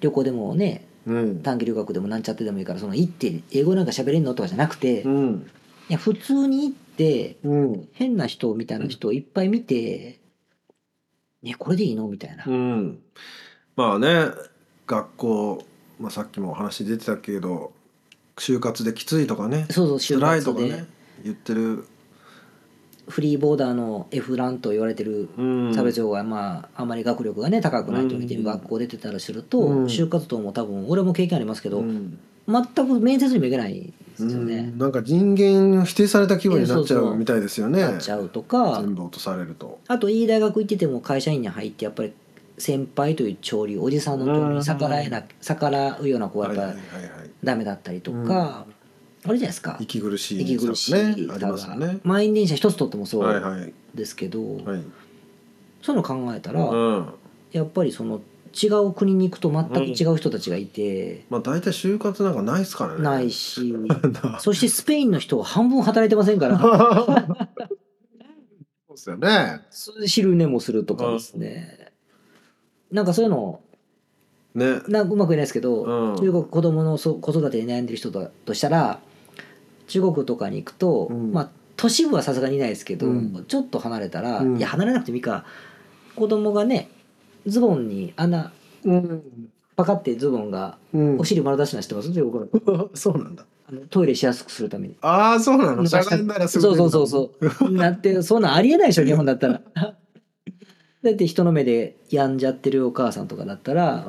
[0.00, 1.42] 旅行でもねうん。
[1.42, 5.50] 短期留学でもなんちゃってでもいいからその行って英語なんか喋れんのとかじゃなくて、いうん。
[5.88, 7.88] や普通に行ってうん。
[7.92, 10.20] 変な人みたいな人をいっぱい見て、
[11.42, 12.98] ねこれでいいのみたいな、うん。
[13.76, 14.30] まあね
[14.86, 15.64] 学校、
[16.00, 17.72] まあ、さっきもお話出てたけど
[18.38, 19.66] 就活できついとかね。
[19.70, 20.86] そうそう就辛いと活で、かね
[21.24, 21.86] 言ってる、
[23.08, 28.46] フリーボーダーの F ランと言われてるうん、差別用がまああまり学力がね高くないと見てるうん。
[28.46, 29.84] 学校出てたりすると、うん。
[29.86, 32.18] 就活動も多分俺も経験ありますけど、うん。
[32.48, 34.56] 全く面接にも行けないですよね。
[34.56, 37.80] うん、なんか人間を否定された気分になっちゃうみたいですよね。
[37.80, 39.80] なっちゃうとか全部落とされると。
[39.88, 42.12] あといい大学行ってても会社員に入ってやっぱり
[42.58, 46.80] 先輩という潮流おじさんの潮流に逆らえな逆らうような子はやっぱ
[47.46, 48.66] ダメだったりとか、
[49.24, 49.78] あれじゃないですか。
[49.80, 52.00] 息苦しい息苦しいねありますよね。
[52.02, 53.72] 満員電車一つとってもそはいうはい。
[53.94, 54.84] ですけど、はい。
[55.80, 57.08] そういうの考えたら、うん。
[57.52, 58.20] やっぱりその
[58.52, 63.02] 違う国に行くと全く違う人たちがいて、まあ大体就活なんかないですからね。
[63.02, 63.72] ないし
[64.22, 66.58] な そしてスペインの人は半分働いてませんから。
[68.88, 69.60] そうですよね。
[69.70, 71.92] それで昼寝もするとかですね、
[72.90, 73.60] なんかそういうの
[74.56, 74.80] ね。
[74.88, 76.16] なんかうまく言えないですけど、うん。
[76.16, 78.98] 中国子供のそ子育てに悩んでる人だとしたら
[79.86, 81.32] 中国とかに行くと、うん。
[81.32, 83.44] まあ都市部はさすがにいないですけど、うん。
[83.46, 84.56] ちょっと離れたら、うん。
[84.56, 85.44] いや離れなくてもいいか。
[86.16, 86.88] 子供がね
[87.46, 88.52] ズボンに穴
[88.84, 89.22] うん。
[89.76, 91.18] パカってズボンがうん。
[91.20, 92.10] お尻丸出しなしてます？
[92.12, 93.44] 中国の そうなんだ。
[93.90, 94.96] トイレしやすくするために。
[95.02, 95.84] ああそうなの？
[95.86, 97.70] しゃ昔がんだらすぐそうそうそうそう。
[97.72, 99.60] なってそんなんありえないでしょ日本だったら。
[101.06, 104.04] だって人の目で病んじゃってるお母さんとかだったら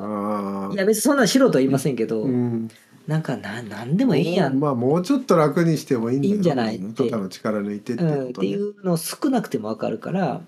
[0.72, 2.68] いや別にそんなんしろとは言いませんけど、うん。
[3.06, 6.34] なんかななんでもいいやん、まあもうちょっと楽にしてもいいんだよ。
[6.34, 7.04] いいんじゃないって。
[7.04, 10.42] 肩の力抜いてってうん、っていうの少なくてもわかるから。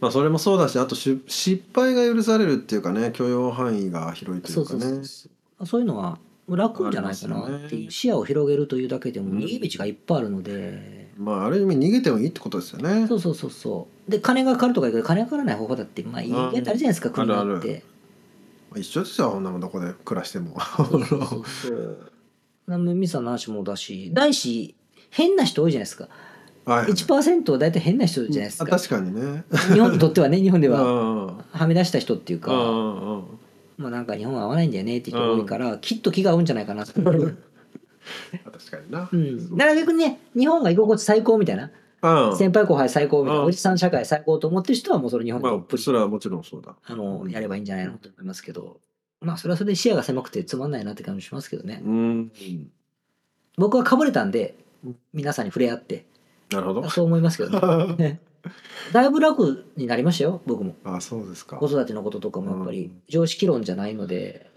[0.00, 4.80] まあそれもそうだしあとし失敗が許されるっていうかね許容範囲が広いといそううかね。
[4.80, 5.28] そうそうそ
[5.64, 5.80] うそう。
[5.80, 13.08] いうのは楽じゃないかなっていう視野を広げるというだけでも逃げ道がいっぱいあるので、まあある意味逃げてもいいってことですよね。
[13.08, 17.82] そうそうそうそうで金がかかるとか言うけど金がかからない方法だってまあいいうんあるじゃないですか国があって。
[18.76, 22.12] 一緒ですよこんなもんどこで暮らしてもそうそうそうそう。
[22.66, 24.74] なミサの話もだし、ないし、
[25.10, 26.08] 変な人多いじゃないですか。
[26.64, 28.64] はいはい1%は大体変な人じゃないですか。
[28.64, 30.80] あ確かにね日本にとってはね、日本でうは。
[30.80, 32.56] んはみ出した人っていうか、う
[33.18, 33.24] ん
[33.78, 36.92] まあなんか日本は合わないんだよねって人が多いから、きっと気が合うんじゃないかなと。
[37.00, 37.04] うん。
[37.04, 39.08] 確かにな
[39.56, 41.70] なるべくね、日本が居心地最高みたいな。
[42.02, 42.36] うん。
[42.36, 43.40] 先輩後輩最高みたいな。
[43.42, 43.46] うん。
[43.48, 46.76] おじさん社会最高と思ってる人はもうそれ日本にあそれはもちろんそうだ。
[46.84, 48.80] あの、やればいいんじゃないのと思いますけど。
[49.20, 51.80] まあそれはそれで視野が狭くてつまんないなって感じしますけどね。
[51.84, 52.32] うん。
[53.56, 56.06] 僕はかぶれたんでうん、皆さんに触れ合って。
[56.50, 56.88] なるほど。
[56.90, 57.94] そう思いますけどね。
[57.98, 58.20] ね。
[58.92, 60.76] だいぶ楽になりましたよ、僕も。
[60.84, 61.56] あそうですか。
[61.56, 62.84] 子育てのこととかもやっぱり。
[62.84, 63.02] うん。
[63.08, 64.50] 常識論じゃないので、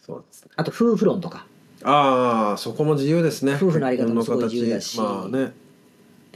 [0.00, 0.50] そうですね。
[0.56, 1.46] あと夫婦論とか。
[1.82, 3.58] ああそこも自由ですね。
[3.60, 4.98] 夫婦のあり方もすごい自由だし。
[4.98, 5.52] まあね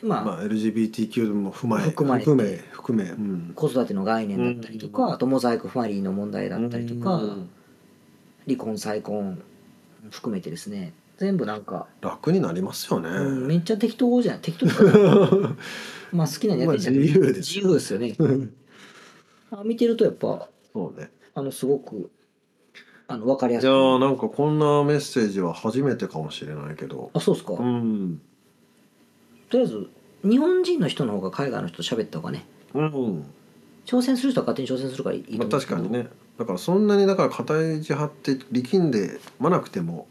[0.02, 3.52] まあ、まあ LGBTQ も踏まえ含まれて含め含めうん。
[3.54, 5.12] 子育ての概念だったりとか、うん。
[5.12, 7.50] あとモザイクファミリーの問題だったりとか、うん。
[8.46, 9.42] 離婚再婚
[10.10, 10.92] 含めてですね。
[11.18, 14.66] 全部なんか、楽になりますよね、うんめっちゃ適当じゃない適当
[16.16, 16.94] まあ好きなのやってんじゃん。
[16.94, 17.56] まあ自由です。
[17.58, 18.16] 自由ですよね。
[19.52, 21.10] あ見てるとやっぱそうね。
[21.34, 22.10] あのすごく
[23.06, 27.10] あの分かりやすじいゃあなんかこんなメッセージは初めてかもしれないけど。
[27.12, 28.20] あそうですか、うん
[29.50, 29.90] とりあえず
[30.22, 33.24] 日本人の人の方が海外の人と喋った方がねうん。
[33.84, 36.08] 挑戦する人は勝手に挑戦するからいいと思まあ、確かにね。
[36.38, 40.06] だからそんなにだから片地張って力んでまなくても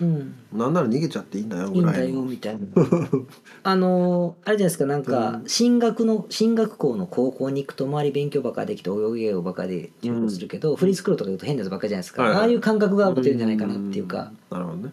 [0.00, 0.34] うん。
[0.52, 2.60] なんなら逃げちゃっていいんだよいいんだぐらいのよみたいな。
[3.64, 5.48] あのーあれじゃないですかなんかうん。
[5.48, 12.40] 進学の進学校の高校に行くと周り勉強ばっかできて泳ぎをばっかで受講するけど、フリースクールとか言うと変なやつばっかりじゃないですか、はいはい。
[12.40, 14.92] ああいう感覚が持ってるんじゃないかなっていうか、なるほどね。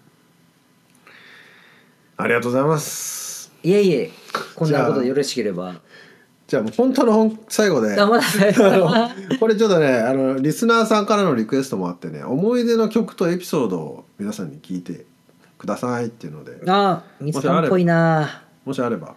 [2.18, 3.31] ありがとうございます
[3.64, 4.12] いえいえ
[4.56, 5.82] こんなことでよろしければ。
[6.48, 7.96] じゃあもう本当の本最後で。
[9.40, 15.06] これちょっとねあのリスナーさんからのリクエストもあってね思い出の曲とエピソードを皆さんに聞いて
[15.58, 16.60] くださいっていうので。
[16.68, 18.44] あみつさんっぽいな。
[18.66, 19.16] もしあれば。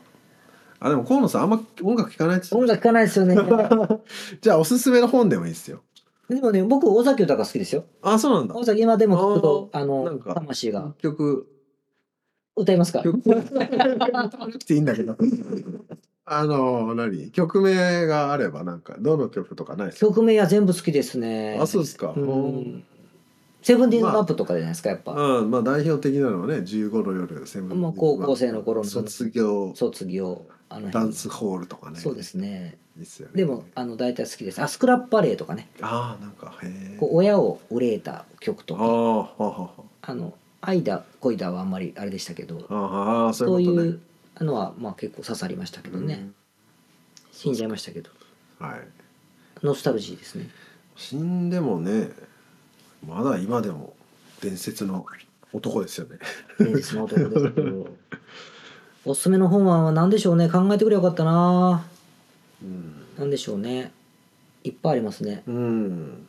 [0.81, 3.37] あでも河野さんあんま音楽聴かないっつ音楽聴かないですよね。
[4.41, 5.81] じゃあおすすめの本でもいいですよ。
[6.29, 7.85] でもね僕尾崎豊好きですよ。
[8.03, 8.55] あそうなんだ。
[8.55, 10.93] 尾崎今でもとあの魂が。
[10.99, 11.49] 曲
[12.57, 13.03] 歌いますか？
[13.03, 13.41] 曲歌わ
[14.11, 15.17] なくていいんだけど。
[16.27, 17.31] あの何？
[17.31, 20.07] 曲名があればなんかどの曲とかないですか？
[20.07, 21.59] 曲名は全部好きですね。
[21.61, 22.15] あそうですか。
[22.17, 22.85] うん。
[23.63, 29.73] セブンティーンズマップとかじゃないですかやっぱ、うんまあ代表的なのはね15の夜セブンまあ高校生の頃の卒業。
[29.75, 31.99] 卒業あのダンスホールとかね。
[31.99, 32.77] そうですね。
[32.97, 33.35] いいっすよね。
[33.35, 34.61] でもあの大体好きです。
[34.61, 35.69] あスクラップバレーとかね。
[35.81, 38.83] ああなんかへえこう親を憂えた曲とか。
[38.83, 39.71] ああはあは。
[40.03, 40.35] あの
[40.67, 42.67] 愛だ恋だはあんまりあれでしたけど。
[42.69, 43.89] あああそそうういうことね。
[43.89, 43.91] い
[44.41, 46.29] うのはまあ結構刺さりましたけどね、
[47.33, 48.11] 死んじゃいましたけど。
[48.11, 48.25] うん
[48.59, 48.81] はい。
[49.63, 50.49] ノスタルジーですね。
[50.97, 52.11] 死んでもね
[53.07, 53.95] まだ今でも
[54.41, 55.05] 伝説の
[55.53, 56.19] 男ですよね。
[56.59, 57.87] 伝説の男ですけど。
[59.07, 60.49] おすすめの本は何でしょうね。
[60.49, 61.85] 考えてくれよかったな。
[62.63, 63.93] うん、何でしょうね。
[64.63, 65.43] いっぱいありますね。
[65.47, 66.27] うん、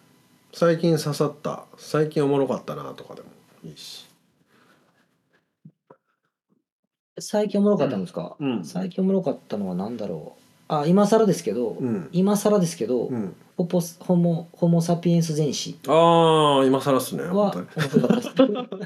[0.52, 1.66] 最近刺さった。
[1.78, 3.30] 最近おもろかったなとかでも
[3.64, 4.06] いいし
[7.18, 8.66] 最近おもろかったんですか、うん。
[8.66, 10.42] 最近おもろかったのは何だろう。
[10.68, 12.10] あ今更ですけど、うん。
[12.12, 13.36] 今更ですけど、うん。
[13.58, 15.80] ホポスホモホモ・サピエンス全史。
[15.88, 18.82] ああ今更っすねは本面白かったです。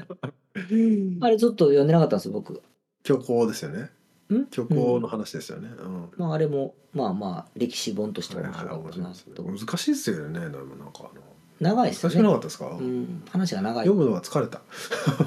[1.20, 2.62] あれずっと読んでなかったんですよ僕。
[3.02, 3.90] 当に虚構ですよね。
[4.32, 4.46] ん？
[4.52, 5.68] 虚構の話ですよね。
[5.76, 9.42] うん、まああれもまあまあ歴史本としては面白かったなと。
[9.42, 11.22] 難しいっすよねでもなんかあの
[11.60, 13.22] 長いですよ難しくなかねったですか、うん。
[13.30, 13.86] 話が長い。
[13.86, 14.60] 読むのが疲れた。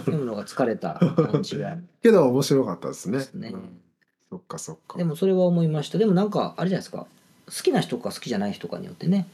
[0.05, 0.95] 読むのが疲れた。
[0.95, 3.19] 感じがけど面白かったですね。
[3.19, 3.49] ですね。
[3.53, 3.81] うん。
[4.29, 4.97] そっかそっか。
[4.97, 5.97] でもそれは思いました。
[5.97, 7.05] でもなんかあれじゃないですか。
[7.45, 9.27] 好きな人か好きじゃない人かによってね。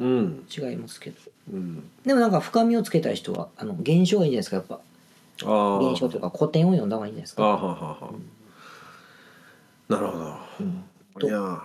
[0.00, 0.46] うん。
[0.56, 1.16] 違いますけど。
[1.52, 1.90] うん。
[2.04, 4.80] でもなんか深みをつけたい人はあの現象がいいんじゃないですかやっぱ。
[5.38, 8.10] 現象というか古典を読んだ方がいいんじゃないですか、ああはあはあは
[9.88, 9.92] あ。
[9.92, 10.36] なるほど。
[10.60, 10.84] うん、
[11.18, 11.62] といや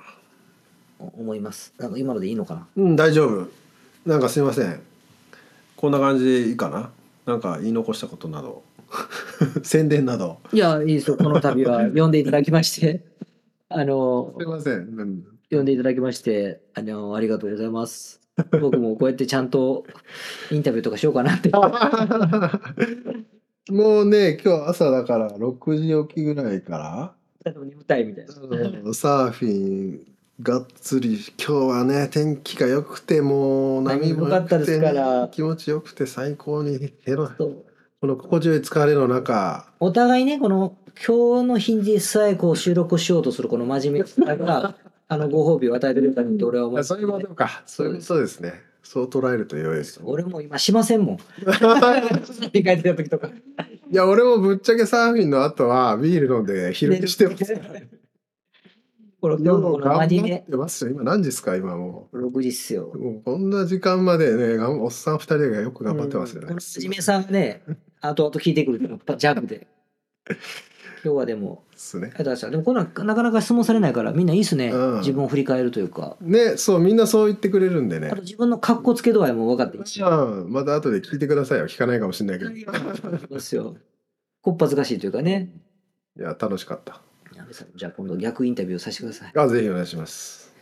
[1.00, 1.74] 思います。
[1.78, 2.68] なんか今のでいいのかな。
[2.76, 3.61] うん大丈夫
[4.06, 4.82] なんかすいません。
[5.76, 6.92] こんな感じでいいかな？
[7.26, 8.64] なんか言い残したことなど。
[9.64, 10.40] 宣伝など。
[10.52, 11.18] いやいいですよ。
[11.18, 13.06] この度は 読んでいただきまして。
[13.70, 18.20] あのすいません、うん、読んでいただきましてあのありがとうございます。
[18.60, 19.86] 僕もこうやってちゃんと
[20.50, 21.52] インタビューとかしようかなって。
[23.70, 27.14] もうね今日朝だから6時起きぐらいから。
[27.46, 28.34] 眠たいみたいな。
[28.94, 30.11] サーフィン
[30.42, 35.28] がっつり今日はね天気が良くてもう波も良くて、波も良かったですから。
[35.28, 39.68] 気持ちよくて最高にヘロこの心地よい疲れの中。
[39.80, 40.76] お互いねこの
[41.06, 44.76] 今日の日でさえこう収録しようとするこの真面目さが
[45.10, 48.64] あのご褒美を与えてくれたって俺は思いあそういうことかそういうですね。
[48.82, 50.02] そう捉えると良いです。
[50.04, 51.18] 俺も今しませんもん。
[51.38, 53.28] 書いてた時とか。
[53.28, 57.80] いや俺もぶっちゃけサーフィンの後はビール飲んで昼寝してますから
[59.22, 60.92] これ今日の頑張ってますよ。
[60.92, 66.48] 今何時ですか今も6時っすようもうこんな時間までねおっさん二人がよく頑張ってますよね、うん。
[66.50, 67.62] この真面目さがね
[68.02, 69.68] 後々聞いてくるからジャブで。
[71.04, 72.14] 今日はでもですね。
[72.16, 75.00] でもこんなんなかなか質問されないからみんないいっすね、うん。
[75.00, 76.18] 自分を振り返るというか。
[76.22, 78.08] ねそうみんなそう言ってくれるんでね。
[78.08, 80.02] あと自分の格好つけ度合いも分かっていいし。
[80.02, 80.52] うん。
[80.52, 82.66] また後で聞いてくださいよ聞かないかもしれないけどい
[83.02, 83.76] そうですよ
[84.42, 85.50] こっぱずかしいというかね
[86.18, 87.02] や楽しかった
[87.54, 89.32] さんじゃあ今度逆インタビューさせてください。
[89.36, 90.54] あぜひお願いします。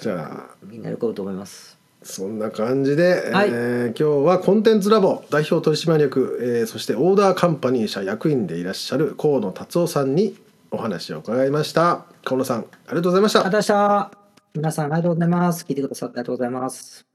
[0.00, 1.78] じゃみんな喜ぶと思います。
[2.02, 3.48] そんな感じで、はい。
[3.50, 10.36] えー今日はコンテンツラボ代表取締役、えーそしてオーダーカンパニー社役員でいらっしゃる河野達夫さんに
[10.70, 12.06] お話を伺いました。
[12.24, 13.40] 河野さんありがとうございました。
[13.40, 14.18] ありがとうございました。
[14.54, 15.64] 皆さんありがとうございます。
[15.64, 17.06] 聞いてくださってありがとうございます。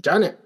[0.00, 0.38] じゃあね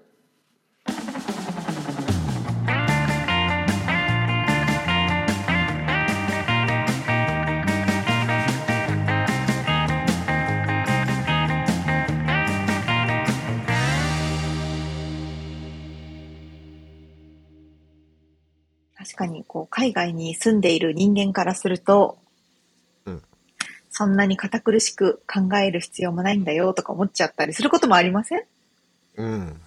[19.21, 22.17] かにこう海外に住んでいる人間からすると、
[23.05, 23.21] うん
[23.93, 28.43] そんなに堅苦しく考える必要もないんだよとか思っちゃったりすることもありません？
[29.17, 29.61] うん。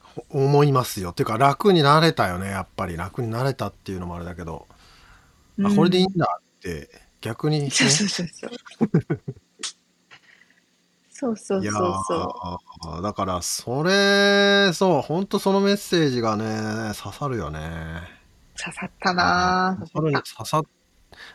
[0.00, 1.12] ほ思いますよ。
[1.12, 2.96] ていうか楽になれたよね、やっぱり。
[2.96, 4.66] 楽になれたっていうのもあれだけど、
[5.62, 6.88] あ、これでいいんだって、
[7.20, 7.70] 逆にね。
[7.70, 8.50] そうそうそうそう。
[11.10, 17.60] そうそうそうだからそれそう本当そのメッセージがね刺さるよね
[18.12, 18.15] う。
[18.56, 19.80] 刺さったなぁ。
[19.80, 20.62] 刺さるに刺さ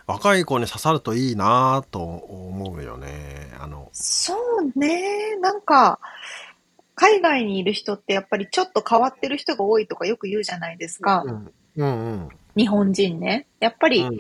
[0.06, 3.54] 若い子に刺さるといいなと思うよね。
[3.60, 3.90] あの。
[3.94, 5.38] そうね。
[5.38, 6.00] なんか、
[6.96, 11.24] 海外にいる人ってやっぱりちょっと変わってる人が多いとかよく言うじゃないですか。
[11.26, 12.30] うんうん。
[12.56, 13.48] 日本人ね。
[13.60, 14.20] やっぱりうん。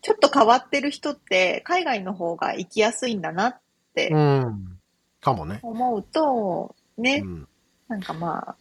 [0.00, 3.60] ちょっと変わってる人って海外の方が生きやすいんだなっ
[3.94, 4.78] てうん。
[5.20, 7.48] かもね、思うと、ね、うん、
[7.88, 8.56] なんかまあ、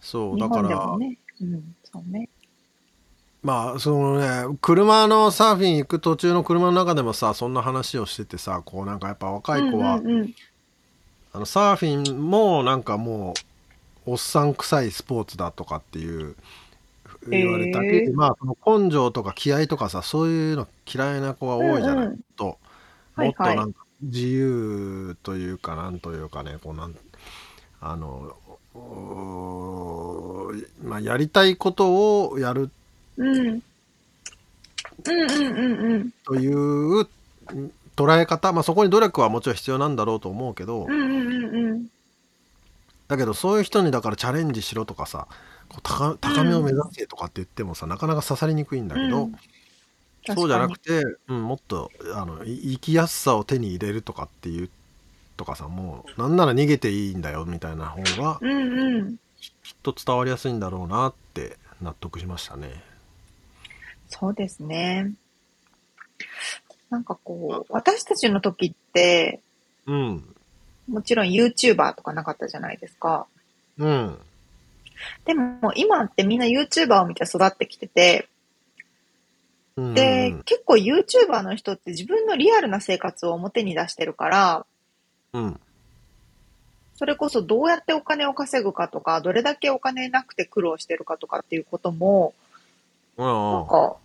[0.00, 1.18] そうだからね。
[1.52, 2.28] うん、そうね。
[3.42, 10.34] まあそのね車のサーフィン行く途中の車の中でもさそんな話をしててさこうなんかやっぱ若い子は、うんうんうん。
[11.34, 13.34] あのサーフィンもなんかも
[14.06, 16.36] うおっさん臭いスポーツだとかっていう
[17.28, 18.14] 言われたり、へー。
[18.14, 22.58] まあその根性とか気合とかさそういうの嫌いな子が多いじゃない、うんうんと
[23.16, 26.96] もっとなんか自由というかなんというかねこうなん
[27.80, 28.36] あの
[30.82, 32.70] まあ、やりたいことをやる
[33.16, 33.28] うん。
[33.28, 33.62] うん
[35.06, 36.10] うんうんうん。
[36.24, 37.08] という
[37.96, 41.86] 捉え方、まあ、そこに努力はもちろん必要なんだろうと思うけど、うんうんうんうん。
[43.08, 45.28] だけどそういう人にだからチャレンジしろとかさ
[45.68, 49.36] こう高高めを目指せとかって言ってもさ、なかなか刺さりにくいんだけど、うん
[50.26, 54.70] そうじゃなくて、うん、もっとあのい生きやすさを手に入れるとかっていう
[55.36, 59.16] とかさもうなんなら逃げていいんだよみたいな方がうんうん。
[59.62, 62.82] きっと伝わりやすいんだろうなって納得しましたね。
[64.08, 65.12] そうですね。
[66.90, 69.40] なんかこう、私たちの時って、
[69.86, 70.34] うん
[70.86, 73.26] もちろん YouTuber とかなかったじゃないですか。
[73.78, 74.18] うん
[75.24, 78.28] でも今ってみんな YouTuber を見て育ってきてて、
[79.76, 84.66] うんで、結構 YouTuber の人って自分のリアルな生活を表に出してるから、
[85.34, 85.60] うん
[86.96, 92.34] それこそどうやってお金を稼ぐかとか、どれだけお金なくて苦労してるかとかっていうことも、
[93.16, 93.96] うんなんか、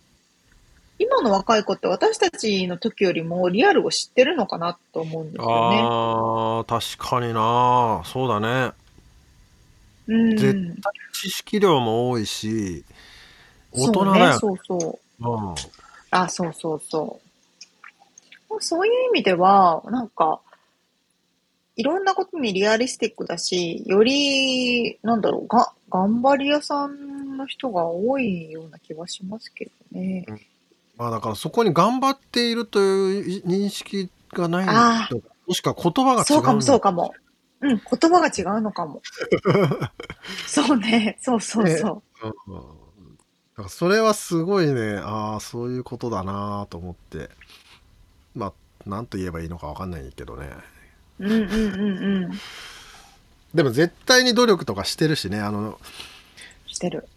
[0.98, 5.82] 今の若い子って私たちの時よりもリアルを知ってるのかなと思うんですよね。
[5.82, 8.72] あー確かになそうだね
[10.08, 10.36] うん。
[10.36, 12.84] 絶対知識量も多いし
[13.72, 15.30] 大人だよねそうね、そうそう。
[15.30, 15.56] うん
[16.12, 17.20] あ、そうそうそ
[18.50, 18.58] う。
[18.62, 20.42] そういう意味では、なんか、
[21.80, 30.26] いろんなことにリアリスティックだし、より、なんだろう、が、頑張り屋さんの人が多いような気はしますけどね。
[30.98, 37.14] まあだからそこに頑張っているという認識がないあともしくは言葉が違うそうかも、そうかかも。
[37.62, 39.02] うん、言葉が違うのかも。
[40.48, 42.28] そうね、そうそうそう。
[42.28, 42.62] んうん。
[43.16, 43.16] だ
[43.56, 47.30] からそれはすごいねああそういうことだなと思って。
[48.36, 48.54] まあ
[48.86, 50.50] 何と言えばいいのか分かんないけどね
[51.20, 51.26] う。
[51.26, 52.32] うんうんうんうん。
[53.54, 55.80] でも絶対に努力とかしてるしねあの
[56.68, 57.08] してる。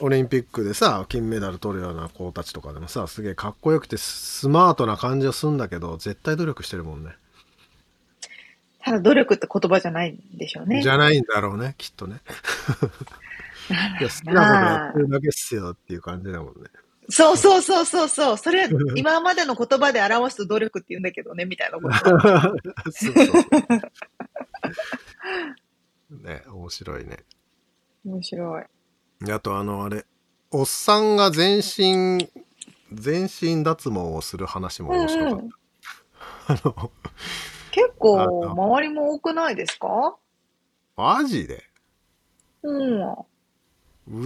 [0.00, 7.10] オリンピックでさ金メダル取るような子たちとかでもさすげえかっこよくてスマートな感じはするんだけど絶対努力してるもんね
[8.84, 10.82] ただ努力って言葉じゃないんでしょうね。
[10.82, 12.20] じゃないんだろうねきっとね
[14.00, 16.70] いや好きなことやってるだけっすよっていう感じだもんね
[17.10, 18.36] そうそうそうそうそう。
[18.36, 22.90] それ、 今までの言葉で表すと努力って言うんだけどね、みたいなこと。
[22.92, 23.32] そうそ
[26.10, 27.18] うね面白いね
[28.04, 28.64] 面白い。
[29.24, 30.06] であとあのあれ
[30.50, 32.30] おっさんが全身
[32.92, 35.48] 全身脱毛をする話も面白かっ
[36.46, 36.90] た、 あの
[37.70, 40.16] 結構、あの周りも多くないですか？
[40.96, 41.64] マジで？
[42.62, 43.16] うん。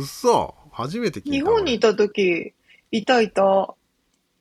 [0.01, 2.55] 嘘初めて聞いた日本にいた時、
[2.93, 3.74] いたいた。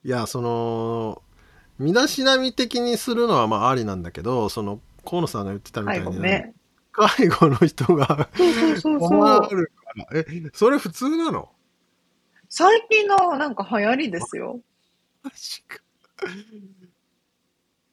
[0.03, 1.21] いやその
[1.79, 6.53] 身だしなみ的にするのはまあありなんだけどその河野さんが言ってたみたいに、介護ね。
[6.91, 8.29] 介護の人が。
[8.83, 11.49] 困るからえそれ普通なの？
[12.49, 14.59] 最近のなんか流行りですよ。
[15.23, 15.79] マジか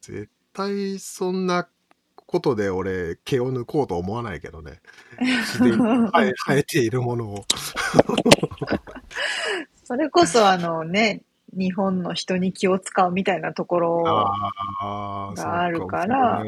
[0.01, 1.69] 絶対そんな
[2.27, 4.81] ことで俺毛を抜こうと思わないけどね
[5.59, 7.45] 生え生えているものを
[9.85, 14.03] それこそあのね、日本の人に気を使うみたいなところ。
[14.03, 16.45] があるから。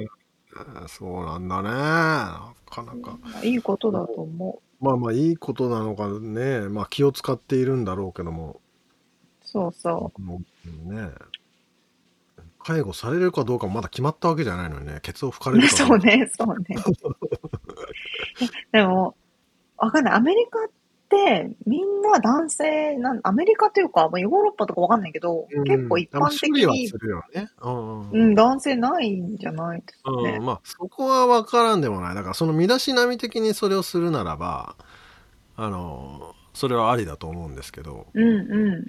[0.88, 1.68] そうなんだね。
[1.70, 3.18] なかなか。
[3.42, 8.60] いいことだと思まあまあいいことなのかね、まあ気を使っているんだろうけども、
[9.42, 11.10] そうそもうね、
[12.58, 15.60] 介護されるかどうかもまだ決まったわけじゃないのにね、ケツを拭かれう。
[15.60, 16.76] るかど そうね、そうね。
[18.72, 19.14] でも、
[19.76, 20.14] わかんない。
[20.14, 20.70] アメリカっ
[21.10, 26.90] て、みんな男性なん、アメリカというか、まあ、ヨーロッパとかわかんないけど、うん結構一般的に
[27.34, 27.50] ね。
[27.60, 30.40] うんうんうん、男性ないんじゃないですかうんね。
[30.40, 34.76] まあそこは分からんでもないだからその身だしなみ的にそれをするならば
[35.56, 38.86] あのそれはありだと思うんですけどうんうん。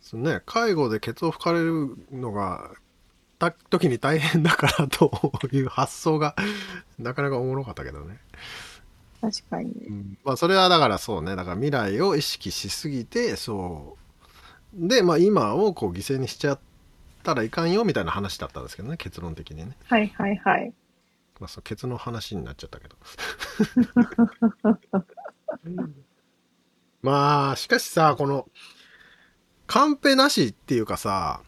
[0.00, 2.70] そのね介護でケツを拭かれるのが
[3.38, 5.10] た時に大変だからと
[5.52, 6.34] いう発想が
[6.98, 8.18] なかなかおもろかったけどね、
[9.30, 9.72] 確かに。
[9.72, 13.96] うんまあそれはだからそうねだから未来を意識しすぎてそ
[14.74, 16.60] うでまあ今をこう犠牲にしちゃっ
[17.22, 20.72] たらいかんよみたいな話だったんですけどね結論的にねはいはいはい。
[21.40, 22.96] まあ、そうケツの話になっちゃったけど。
[27.02, 28.48] まあ、しかしさ、この、
[29.66, 31.42] カンペなしっていうかさ、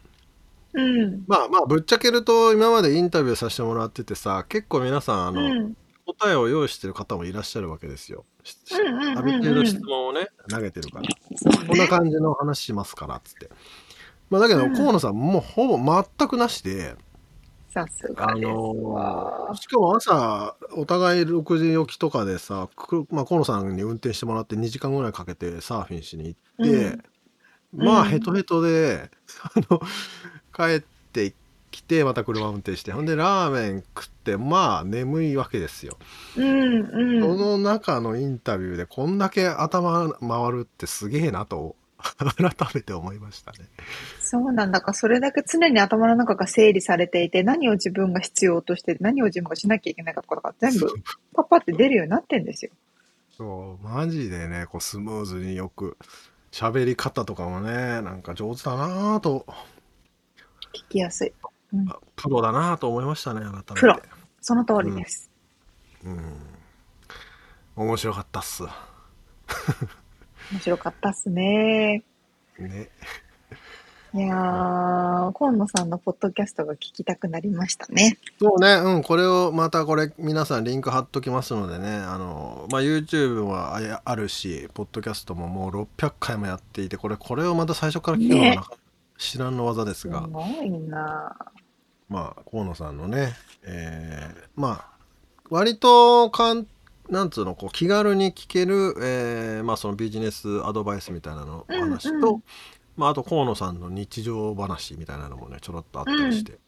[0.73, 1.23] うん。
[1.27, 5.75] まあまあ、ぶっちゃけると、今までインタビューさせてもらっててさ、結構皆さん、あの、うん。
[6.13, 8.25] 答えを用意してる方もいらっしゃるわけですよ。
[9.17, 11.07] ある程度質問をね、投げてるから。
[11.67, 13.49] こんな感じの話しますから、つって。
[14.29, 16.95] まあ、だけど、うん河野さん、もうほぼ全くなしで、
[17.71, 19.51] さすがですわ。
[19.55, 26.97] しかも朝お互い6時起きとかでさ、くまあ、河野さんに運転してもらって2時間ぐらいかけてサーフィンしに行って、
[27.71, 29.11] まあうんヘトヘトで、
[29.43, 29.79] あの
[30.51, 31.33] 帰って
[31.71, 35.97] きてまた車運転してほんでラーメン食ってまあ眠いわけですよ、
[36.37, 37.21] うんうん。
[37.21, 41.75] その中のインタビューでこんだけ頭回るってすげえなと
[42.17, 43.59] 改めて思いましたね
[44.21, 50.87] そうなんだか、それだけ常に頭の中が整理されていて、何を自分が必要として、何を自分がしなきゃいけないかとかが全部
[51.33, 52.71] パッパって出るようになってんですよ。
[53.39, 55.97] そうマジでねこうスムーズによく
[56.51, 59.45] 喋り方とかもねなんか上手だなぁと
[60.73, 61.33] 聞きやすい。
[61.73, 63.73] うん、あプロだなぁと思いましたね改めて。
[63.75, 63.99] プロ。
[64.41, 65.29] その通りです。
[66.03, 66.39] うん。
[67.75, 68.63] 面白かったっす。
[70.51, 72.03] 面白かったっすね。
[72.57, 72.89] ね。
[74.11, 78.17] いやー、河野さんのポッドキャストが聞きたくなりましたね。
[78.41, 78.73] そうね。
[78.73, 81.97] うんこれをまたこれ皆さんリンク貼っときますのでね。
[81.97, 88.59] あのまあ YouTube はあやあるしポッドキャストももう600回もやっていてこれこれをまた最初から聞くのはね。
[89.19, 91.35] 知らんの技ですすが、ごいな
[92.09, 93.33] まあ河野さんのね、
[93.63, 94.99] えーまあ
[95.49, 96.67] 割とかん
[97.09, 102.43] なんつうのこう気軽に聞ける、えーまあ、そのビジネスアドバイスみたいなのお話と、うんうん
[102.97, 106.59] まあ、あと河野さんの日常話みたいなのもねちょろっとあったりして、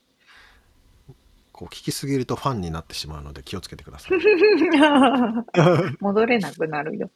[1.52, 4.12] こう聞きすぎるとファンになってしまうので気をつけてください。
[6.00, 7.12] 戻れなくなるよ。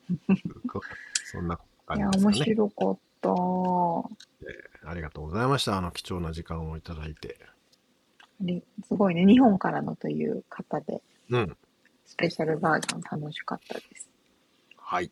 [0.69, 0.82] こ
[1.23, 1.57] そんな
[1.88, 2.45] 感いや、面じですかね。
[2.45, 2.99] 白かっ
[4.84, 4.89] た。
[4.89, 5.78] ありがとうございました。
[5.78, 7.39] あの貴重な時間をいただいて。
[8.42, 11.58] りすごいね、日本からのという方で、うん。
[12.06, 14.10] スペシャルバージョン楽しかったです。
[14.78, 15.12] はい。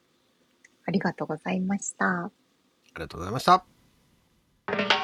[0.85, 2.25] ありがとうございました。
[2.25, 2.31] あ
[2.95, 5.02] りがとうございました。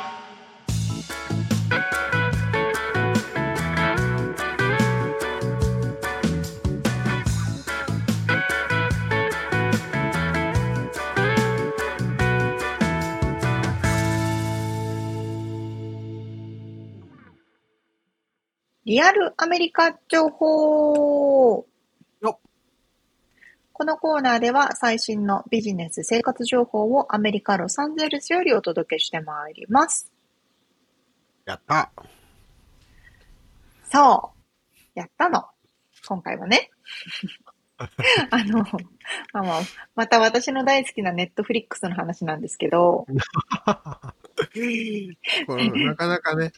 [18.90, 21.64] リアルアメリカ情報
[23.72, 30.12] このコーナーでは最新のビジネス生活情報をアメリカ・ロサンゼルスよりお届けしてまいります。
[31.46, 31.92] やった。
[33.92, 34.34] そ
[34.76, 34.80] う。
[34.96, 35.46] やったの。
[36.08, 36.72] 今回はね。
[38.32, 38.64] あの、
[39.34, 39.62] まあまあ、
[39.94, 43.06] また私の大好きなネットフリックスの話なんですけど、
[45.86, 46.52] なかなかね、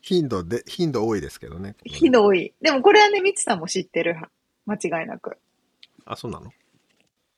[0.00, 1.76] 頻度で、頻度多いですけどね。
[1.84, 2.52] ひどい。
[2.60, 4.28] でもこれはね、みつさんも知ってるは。
[4.66, 5.36] 間違いなく。
[6.04, 6.52] あ、そうなの？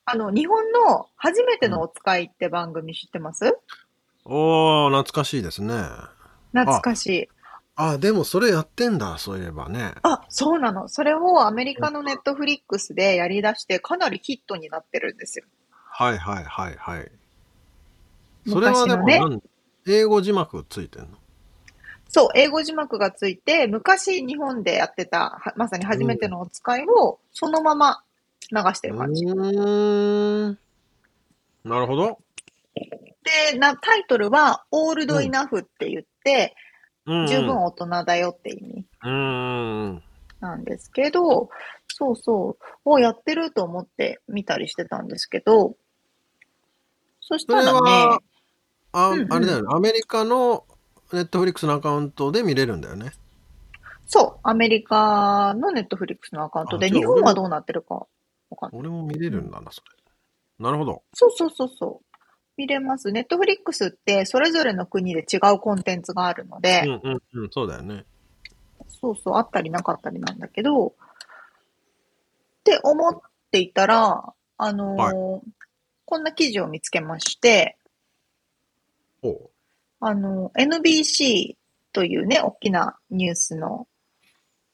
[0.05, 3.57] あの、日本の初めてのお使いって番組知ってます？
[4.25, 5.73] おー、懐かしいですね。
[6.51, 7.29] 懐かしい。
[7.75, 9.93] あ、でもそれやってんだ、そういえばね。
[10.03, 10.87] あ、そうなの。
[10.87, 15.45] それをアメリカのネットフリックスでやり出してかなりヒットになってるんですよ。
[15.71, 17.11] はいはいはいはい。
[18.47, 19.41] それはでもなん、
[19.87, 21.07] 英語字幕ついてんの？
[22.13, 28.03] そう、英語字幕がついて、昔日本でやってた、はまさに初めてのお使いをそのまま
[28.51, 29.25] 流してる感じ。
[29.25, 30.59] うーん。
[31.63, 32.19] なるほど。
[33.51, 39.09] で、な、タイトルは、オールドイナフって言って、うんうん十分大人だよって意味うー
[39.87, 40.03] ん。
[40.39, 41.49] なんですけど、
[41.87, 45.75] そうそう、をやってると思って見たりしてたんですけど、
[47.21, 48.19] そしたらねは、、
[48.91, 49.67] あ、うんうんあれだよね。
[49.71, 50.65] アメリカの
[51.11, 53.11] ネットフリックスのアカウントで見れるんだよね。
[54.07, 58.07] そう、アメリカのネットフリックスのアカウントで、日本はどうなってるかわ
[58.57, 58.79] かんない。
[58.79, 59.91] 俺も見れるんだな、それ。
[60.63, 61.03] なるほど。
[61.13, 62.17] そうそうそうそう。
[62.57, 63.11] 見れます。
[63.11, 68.05] ネットフリックスってそれぞれの国で違うコンテンツがあるので、うんうんうん、そうだよね。
[69.01, 70.91] そうそう、あったりなかったりなんだけど、っ
[72.63, 73.19] て思っ
[73.51, 75.49] ていたら、あのー
[76.05, 77.77] こんな記事を見つけまして、
[79.21, 79.49] ほ
[80.05, 81.55] あの、NBC
[81.93, 83.87] というね、大きなニュースの、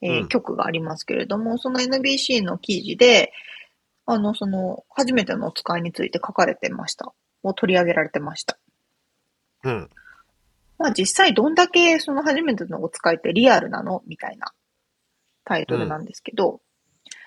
[0.02, 3.32] えーうん局がありますけれども、その NBC の記事で、
[4.06, 7.12] あの、その、初めてのお使いについて書かれてました。
[7.42, 8.58] を取り上げられてました。
[9.64, 9.68] う。
[9.68, 9.90] うん。
[10.78, 14.52] まあ実際どんだけその初めてのお使いってリアルなのみたいな
[15.44, 16.60] タイトルなんですけど、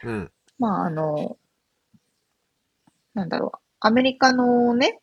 [0.04, 0.32] うん。
[0.58, 1.38] まああの、
[3.14, 5.00] なんだろう、アメリカのね、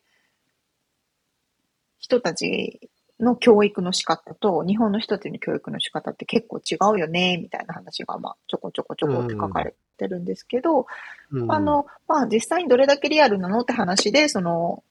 [2.11, 2.89] 人たち
[3.21, 10.87] の教育の仕方と日本の人たちの教育の仕方って結構違うよね、みたいな話がまあちょこちょこちょこって書かれてるんですけど、
[11.31, 11.51] うん。
[11.51, 14.83] あ、の、まあ実際にどれだけリアルなのって話で、その、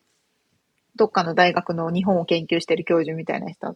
[0.97, 3.75] どっかの大学の日本を研究してる教授みたいな人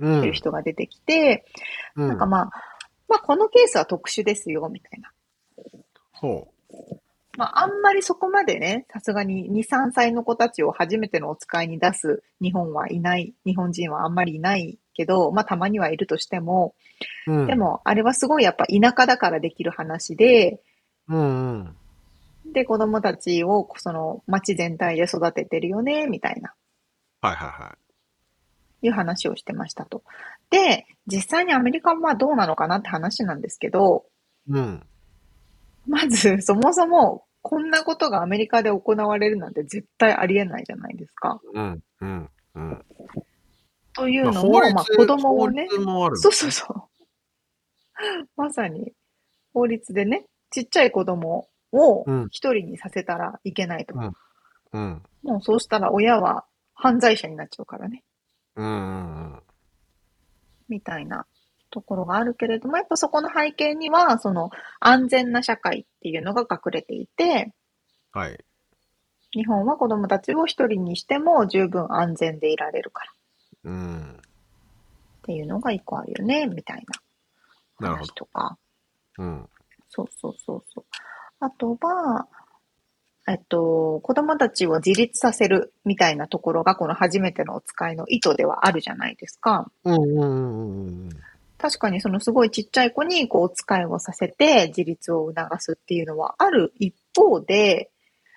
[0.00, 1.44] うん、う人が出てきて、
[1.96, 2.50] うん、なんかまあ、
[3.08, 5.12] まあこのケースは特殊ですよ、みたいな。
[6.12, 6.51] ほ
[7.42, 16.76] まああんまりそこまでね、さすがに2、3歳の子たちを初めてのお使いに出す日本はいない、日本人はあんまりいないけど、まあたまにはいるとしても、
[17.26, 17.32] う。
[17.32, 20.60] うん、で、もあれはすごいやっぱ田舎だからできる話で、
[21.08, 22.52] うんうん。
[22.52, 26.54] で子供たちをその町全体で育ててるよね、みたいな。
[27.22, 27.76] はいはいは
[28.84, 30.04] いう話をしてましたと。
[30.50, 34.04] で、実際にアメリカはまあどうなのかなって話なんですけど、
[34.48, 34.52] い。
[34.52, 34.82] うん。
[35.88, 41.40] まず、そもそも、こんなことがアメリカで行われるなんて絶対ありえないじゃないですか。
[41.52, 41.82] うん。
[42.00, 42.30] うん。
[42.54, 42.84] うん。
[43.94, 45.66] というのも、まあ子供をね。
[46.14, 46.82] そうそうそう。
[48.36, 48.92] まさに、
[49.52, 53.94] 法律でね、ちっちゃい子供をうん一人にさせたらいけないと。
[53.94, 54.12] うん
[54.72, 55.02] うん。
[55.22, 58.02] もうそうしたら親は犯罪者になっちゃうからね。
[58.56, 59.42] うんうんうん。
[60.68, 61.26] みたいな
[61.72, 67.52] ところがあるけれども、やっぱそこの背景には、その安全な社会っていうのが隠れていて、
[68.12, 68.38] はい。
[69.32, 73.12] 日本は子供たちを一人にしても十分安全でいられるから
[73.64, 74.12] うん。
[74.12, 74.20] っ
[75.22, 76.84] ていうのが一個あるよね、みたい
[77.80, 77.88] な。
[77.88, 78.58] 話とか。
[79.18, 79.48] うん。
[79.88, 80.84] そうそうそうそう。
[81.40, 82.28] あとは、
[83.28, 89.70] えっと、子供たちを自立させるみたいなところがこの初めてのお使いの意図ではあるじゃないですか。
[89.84, 91.10] うんうんうんうん。
[91.62, 97.92] 確かにそのすごいちっちゃい子にこうお使いをさせて自立を促すっていうのはある一方で、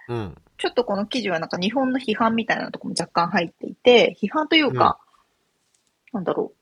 [0.07, 0.38] うん。
[0.59, 4.99] ちょっとこの記事はなんか日本の批判みたいなところも若干入っていて、批判というか、
[6.13, 6.57] なんだろう、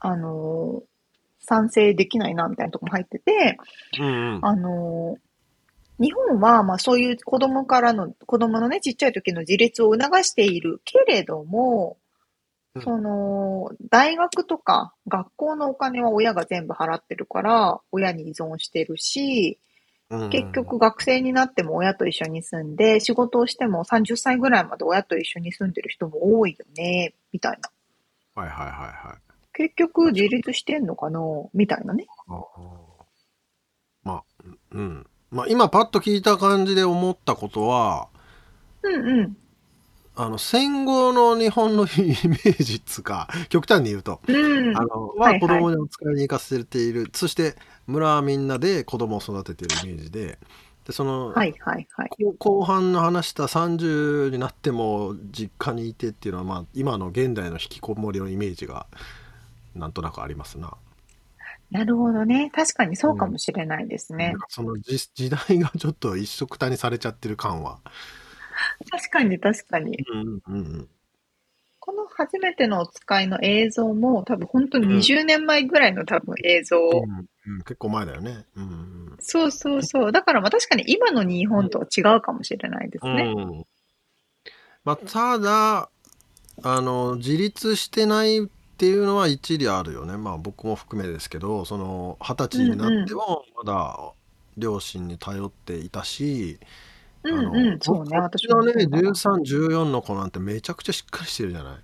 [0.00, 0.84] あのー
[1.46, 3.58] 賛成できないなみたいなところも入ってて、
[4.00, 4.40] うんうん。
[4.42, 5.20] あのー
[6.00, 11.98] 日本はまあそういう子供からの、子供のね、ちっちゃい時の自立を促しているけれども、
[12.74, 19.58] うんその、大学とか学校のお金は親が全部払ってるから、親に依存してるし、
[20.10, 27.70] うん結局、学生になっても親と一緒に住んで、仕事をしても30歳ぐらいまで親と一緒に住んでる人も多いよね、みたいな。
[28.42, 28.76] はいはいはい
[29.08, 29.18] はい。
[29.52, 31.20] 結局自立してんのかな、
[31.54, 32.06] みたいなね。
[34.02, 34.22] まあ、
[34.72, 35.06] うん。
[35.30, 38.08] まあ今パッと聞いた感じで思ったことは、
[38.82, 39.36] うんうん。
[40.16, 44.76] あの戦後の日本のイメージっつうか、極端に言うと、うん。
[44.76, 47.08] あの、はいはいは子供にお使いに行かせている。
[47.12, 47.56] そして
[47.86, 50.38] 村はみんなで子供を育てているイメージで、
[50.86, 52.10] で、その、はいはいはい。
[52.18, 58.86] 後後半の話した30になっても実家にいてっていうのは、まあ今の現代の引きこもりのイメージが
[59.74, 60.76] なんとなくありますな。
[61.70, 62.50] なるほどね。
[62.54, 64.38] 確かにそうかもしれないですねなん。
[64.38, 67.80] かその時時代がちょっと一緒くたにされちゃってる感は。
[68.90, 69.98] 確かに確かに。
[70.12, 70.88] うんうんうん。
[71.80, 76.78] この初めてのお使いの映像も多分本当に20年前ぐらいの多分映像。
[76.78, 78.46] うんうん、結構前だよね。
[78.56, 80.12] うんそうそうそう。
[80.12, 83.16] だからまあ確かに今の日本とは違うかもしれないですうん。
[83.16, 83.24] ね。
[83.24, 83.66] うん
[84.84, 85.88] まあ、ただ
[86.62, 88.46] あの自立してないっ
[88.76, 90.16] ていうのは一理あるよね。
[90.16, 94.12] まあ僕も含めですけど、その二十歳になってもまだ
[94.56, 96.66] 両親に頼っていたし、うんあの
[97.24, 97.78] うん。
[97.80, 98.18] そうね。
[98.18, 101.76] 私ちのねそうだな13、14の子なんてめちゃくちゃしっかりしてるじゃない。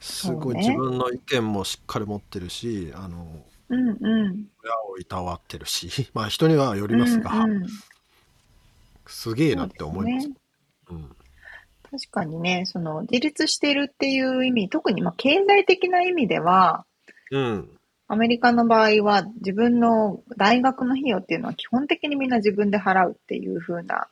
[0.00, 3.96] すごい自分の意見もしっかり持ってるし、あのうんうん。
[4.00, 7.66] 親をいたわってるし まあ人にはよりますが、うんうん
[9.10, 11.16] すげえなって思いますそうですねうん
[11.90, 16.84] 確かにね、その自立してるっていう意味、特にまあ経済的な意味では、
[17.30, 17.70] うん
[18.10, 24.08] アメリカの場合は自分の大学の費用っていうのは基本的にみんな自分で払うっていう風な、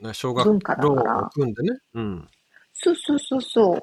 [0.00, 2.28] ね、小学文化だからを組んでね、うん、
[2.72, 3.82] そうそうそうそう。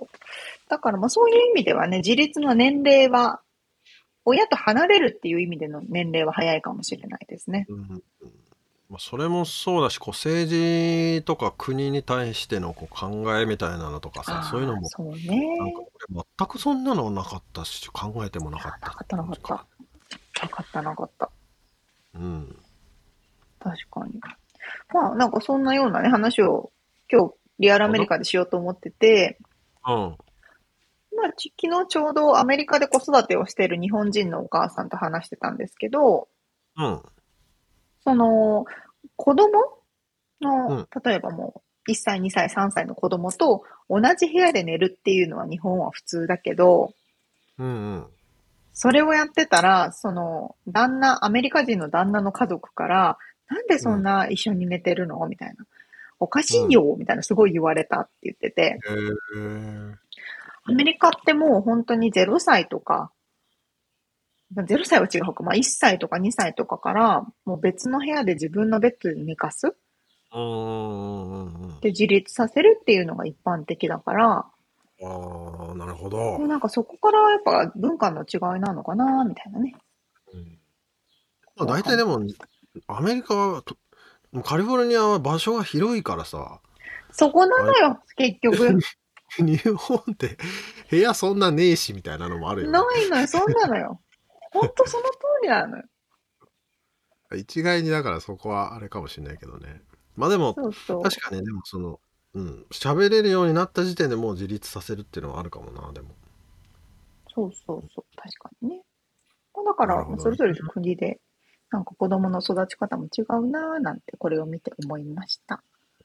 [0.70, 3.42] だからまあそういう意味ではね、自立の年齢は、
[4.24, 7.68] 親と離れるっていう意味での年齢は早いかもしれないですね。
[7.70, 8.04] うんうん
[8.90, 15.58] まあ、それもそうだしこう政治とか国に対してのこう考えみたいなのとかさそういうのもそうね。
[15.58, 15.80] なんか
[16.12, 19.66] 俺全くそんなのなかったし考えてもなかったなかったなかった。
[20.44, 21.30] なかったなかった。
[22.14, 22.56] うん
[23.60, 24.22] 確かに。
[24.94, 26.72] まあなんかそんなようなね、話を
[27.12, 29.40] 今日リアルアメリカでしようと思ってて、
[29.86, 30.18] うん。
[31.16, 36.28] まあ、ち昨日ちょうどアメリカで子育てをしている日本人のお母さんと話してたんですけど、
[36.78, 37.02] うん。
[38.04, 38.66] その、
[39.16, 39.50] 子供
[40.42, 40.88] の、うん。
[41.04, 46.94] 例えばもう、1歳、2歳、3歳の子供と同じ部屋で寝るっていうのは日本は普通だけど、
[47.58, 47.70] うんう
[48.00, 48.06] ん。
[48.74, 53.18] それをやってたら、その、旦那、アメリカ人の旦那の家族から、
[53.50, 55.26] なんでそんな一緒に寝てるの？
[55.28, 55.66] みたいな。
[56.20, 58.80] おかしいよ、みたいなすごい言われたって言ってて、
[60.64, 63.12] アメリカってもう本当に0歳とか、
[64.54, 69.76] まあ0歳は違うか、まあ1歳とか2歳とかから、もう別の部屋で自分のベッドで寝かす
[71.82, 74.48] で自立させるっていうのが一般的だから、あ
[75.02, 79.76] あなるほもうど、なんかそこからやっぱ文化の違いなのかな、みたいなね。
[80.34, 80.60] うん。
[81.58, 82.22] まあ、大体でも
[82.88, 83.78] アメリカはと
[84.44, 86.60] カリフォルニアは場所が広いからさ
[87.12, 88.80] そこなのよ、結局。
[89.40, 90.38] 日本って
[90.90, 94.02] 部屋そんなねえしみたいなのもあるよねないのよ、そうなのよ。
[94.52, 95.12] ほんとその通
[95.44, 95.84] りなのよ。
[97.36, 99.82] 一概にだからそこはあれかもしれないけどね
[100.16, 101.04] まあでもそうそう。
[101.04, 102.00] 確かにでもその
[102.34, 106.16] うん喋れるようになった時点でもう自立させるっていうのはあるかもなでも
[107.36, 108.82] そうそうそう、確かにね。
[109.54, 111.20] まあだからそれぞれの国で、
[111.72, 115.64] なんか子供の育ち方も違うなぁなんて、これを見て思いました。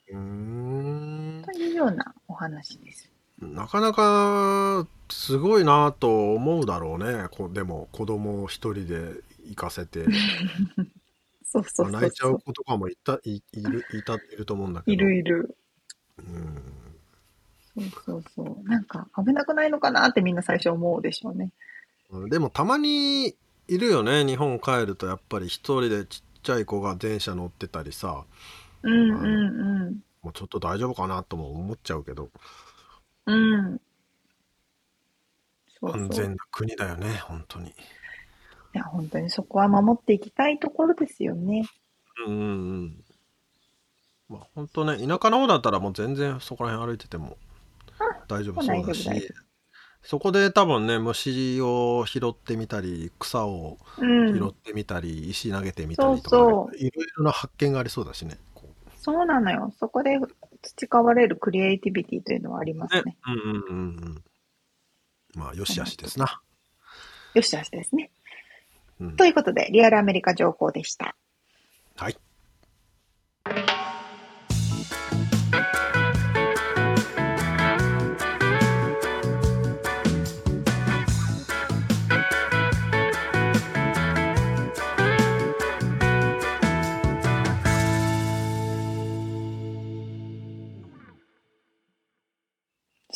[0.08, 3.10] うーんというようなお話です。
[3.40, 10.04] なかなかすごいなと思うだろうねこでも子供を一人で行かせて
[11.44, 11.90] そうそう。
[11.90, 15.56] 泣いちゃう子とかもいたいいるいたいると思うんだけどいるいる。
[16.18, 16.62] うん
[17.76, 18.68] そうそうそう。
[18.68, 21.52] なんか危なくないのかなってみんな最初思うでしょうね。
[22.10, 23.36] うんでもたまに
[23.74, 28.24] いるよね日本帰るとやっぱり一人でちっちゃい子が電車乗ってたりさ
[28.82, 32.30] うんうんもうちょっと大丈夫かなとも思っちゃうけど
[33.26, 33.54] うん。
[33.54, 33.80] うん。
[35.80, 36.08] そうそう。
[36.10, 37.72] 全な国だよね本当に
[38.72, 41.64] や、本当にそこは守っていきたいところですよね。
[42.26, 43.04] うんうんうん
[44.28, 47.36] まあ本当ね田舎の方だったらもう全然そこら辺歩いてても
[48.28, 49.34] 大丈夫そうだ大丈夫大丈し
[50.02, 54.34] そこで多分ね虫を拾ってみたり草をうん。
[54.34, 56.30] 拾ってみたり、石投げてみたりと
[56.68, 59.72] か、いろいろな発見がありそうだしねこうそうなのよ。
[59.78, 60.18] そこで
[60.62, 63.02] 培われるクリエイティビティというのはありますね。
[63.02, 64.24] ねうんうんうんうん
[65.34, 66.40] まあよしあしですな、
[67.34, 68.10] よしあしですね。
[69.00, 71.14] うんということで、リアルアメリカ情報でした。
[71.96, 72.16] はい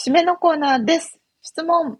[0.06, 1.18] 締めのコーナーです。
[1.40, 1.98] 質問。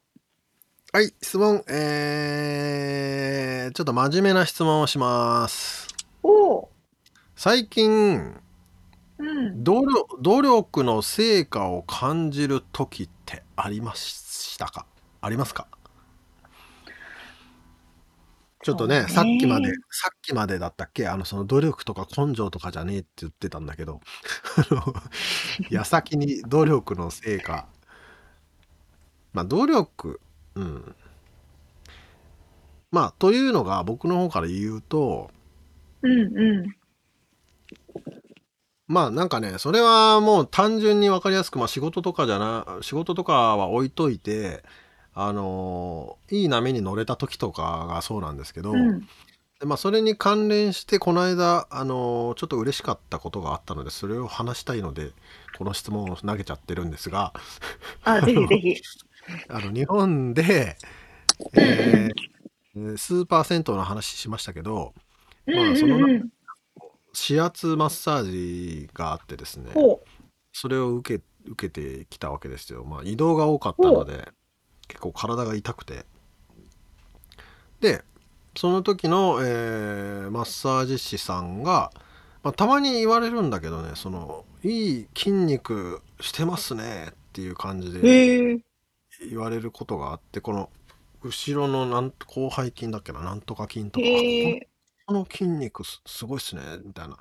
[0.92, 5.88] はい質問えー、ちょっと真面目な質問をします
[6.22, 6.70] おお。
[7.34, 8.36] 最近
[9.18, 9.64] うん。
[9.64, 14.86] 努力努力の成果を感じる時ってありましたか？
[15.22, 15.66] ありますか？
[18.62, 21.09] ちょっとねねさっきまでさっきまでだったっけ？
[21.09, 24.00] あのその努力とか根性とかじゃねえって言ってたんだけど
[25.70, 27.66] 矢先に努力の成果
[29.35, 30.20] まあ努力
[30.55, 30.95] うん
[32.91, 35.30] まあというのが僕の方から言うと
[36.03, 36.76] うんうん。
[38.87, 44.62] まあなんかねそれはもう単純に分かりやすく、まあ、仕事とかじゃな仕事とかは置いといて
[45.14, 49.01] あのいい波に乗れた時とかがそうなんですけど、うん。
[49.61, 55.12] でまあ、それに関連してこの間あのちょっと嬉しかったことがあったのでそれを話したいので
[55.57, 57.32] この質問を投げちゃってるんですが
[58.03, 58.74] あ、ぜひぜひ。
[59.48, 60.76] あの日本で、
[61.54, 62.10] えー
[62.76, 64.94] えースーパー銭湯の話しましたけど
[65.46, 65.98] うんまあその
[67.28, 70.00] 指圧マッサージがあってですねほ
[70.52, 72.84] それを受け受けてきたわけですよ。
[72.84, 74.28] まあ、移動が多かったので
[74.88, 76.04] 結構体が痛くて
[77.80, 78.02] で
[78.56, 81.92] その時の、えーマッサージ師さんが、
[82.42, 88.00] まあ、たまに言われるんだけどねそのいい筋肉してますねっていう感じう。
[88.00, 88.58] で。
[89.28, 90.70] 言われることがあってこの
[91.22, 94.68] 後ろのなん広背筋だっけななんとか筋とかへえ。
[95.06, 97.18] この筋肉すすごいっすねみたいな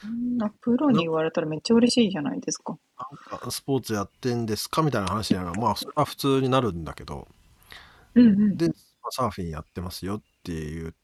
[0.00, 2.78] そんなプロに言われたらめっちゃ嬉しいじゃないですか。
[3.30, 7.28] なんかスポーツやってんですかみたいな話になるまあそれは普通になるんだけど
[8.14, 8.56] うんうん。
[8.56, 8.74] で、ま
[9.08, 10.94] あサーフィンやってますよっていう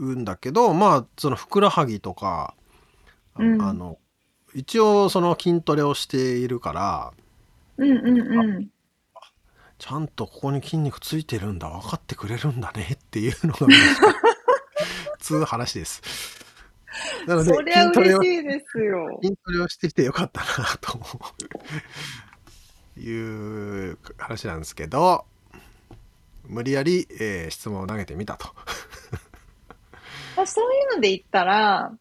[0.00, 2.54] うんだけどまあそのふくらはぎとか、
[3.34, 3.98] あうんあの
[4.54, 7.12] 一応その筋トレをしているから
[7.76, 8.68] うんうんうん。
[9.82, 14.18] ちゃんとここに筋肉ついてるんだ分かってくれるんだねっていうのが嬉しかった
[15.18, 16.00] つう話です。
[17.26, 19.18] なのでそりゃ嬉しいですよ。
[19.20, 20.46] 筋トレをしてきてよかったな
[20.80, 21.00] と
[22.96, 25.24] いう話なんですけど
[26.44, 28.54] 無理やり、えー質問を投げてみたと。
[30.36, 31.92] ま あそういうので言ったら、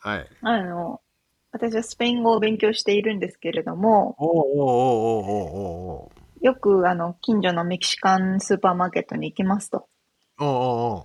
[0.00, 0.26] はい。
[0.42, 1.00] あの、
[1.52, 9.88] 私はスペイン語を勉強しているんですけれども、おうおうおうおうおうおうよくあの、近所のメキシカンスーパーマーケットに行きますと。
[10.38, 10.54] おうおう
[10.96, 11.04] おう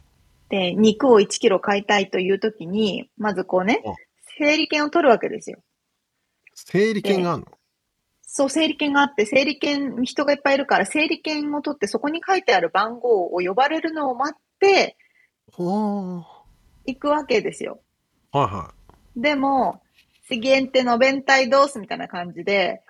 [0.50, 3.96] で、肉を1キロ買いたいという時に、まずこうねお、
[4.40, 5.60] 整理券を取るわけですよ。
[6.54, 7.48] 整理券があるの、
[8.22, 14.98] そう、整理券があって、整理券、人がいっぱいいるから、整理券を取って、そこに書いてある番号を呼ばれるのを待って、
[15.58, 16.26] 行
[17.00, 17.82] くわけですよ。
[18.32, 18.74] はいは
[19.16, 19.82] でも、
[20.30, 22.82] siguiente noventa dos みたいな感じで、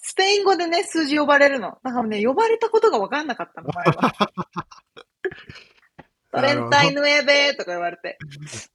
[0.00, 1.78] スペイン語でね、数字呼ばれるの。
[1.82, 4.12] だからね、呼ばれたことが分かんなかったの、前は。
[6.32, 8.16] トレンタイヌエベとか言われて、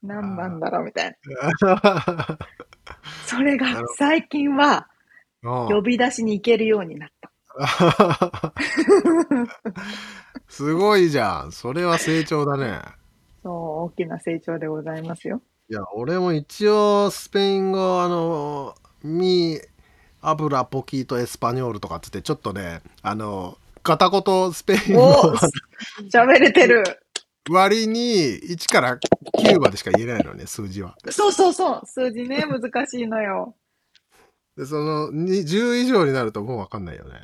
[0.03, 1.17] 何なんだろうみたい
[1.61, 2.37] な。
[3.25, 4.89] それが最近は
[5.41, 7.31] 呼び出しに行けるようになった。
[10.49, 11.53] すごいじゃん。
[11.53, 12.81] それは成長だね。
[13.41, 13.53] そう、
[13.85, 15.41] 大きな成長でございますよ。
[15.69, 19.59] いや、俺も一応スペイン語、あの、ミ
[20.27, 25.35] アブラポキートエスパニョールとかっつって、ちょっとね、あの、片言スペイン語お
[26.11, 26.83] 喋れてる。
[27.49, 28.97] 割に1から
[29.37, 30.95] 9までしか言えないのね、数字は。
[31.11, 31.81] そうそうそう。
[31.85, 33.55] 数字ね、難しいのよ。
[34.57, 37.19] で、そのに10以上になるともうわかんないよね。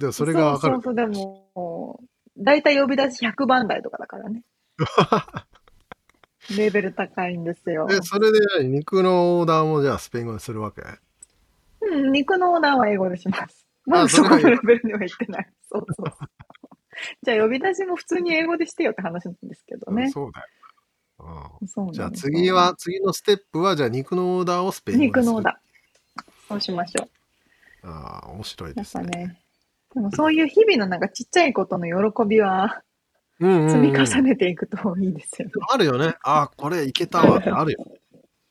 [0.00, 0.82] でもそれがわかるそう。
[0.82, 2.00] そうそう、でも、
[2.38, 4.42] だいたい呼び出し100番台とかだからね。
[6.56, 7.86] レベル高いんですよ。
[7.86, 8.70] で、それで何？
[8.70, 10.82] 肉のオーダーもじゃあスペイン語にするわけ？
[10.82, 10.98] うん、
[12.00, 13.66] 肉のオーダーは英語でします。
[13.86, 15.48] まあ、そこのレベルには行ってない。
[15.70, 16.28] そうそうそう。
[17.22, 20.10] じゃあ、呼び出しも普通に英語でしてよって話なんですけどうんね。
[20.10, 20.46] そうだよ。
[21.92, 25.06] じゃあ次は、次のステップは、じゃあ肉のオーダーをスペイン語に。
[25.08, 26.22] 肉のオーダー。
[26.48, 27.88] そうしましょう。
[27.88, 29.40] ああ、面白いですね。
[29.94, 32.82] でもそういう日々のなんかちっちゃいことの喜びは
[33.40, 35.54] うんうんうん積み重ねていくといいですよね。
[35.70, 36.14] あるよね。
[36.22, 37.86] ああ、これいけたわってあるよ。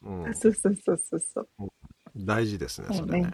[0.02, 1.70] うん、そうそうそうそうそう。
[2.16, 3.32] 大事ですね、それね。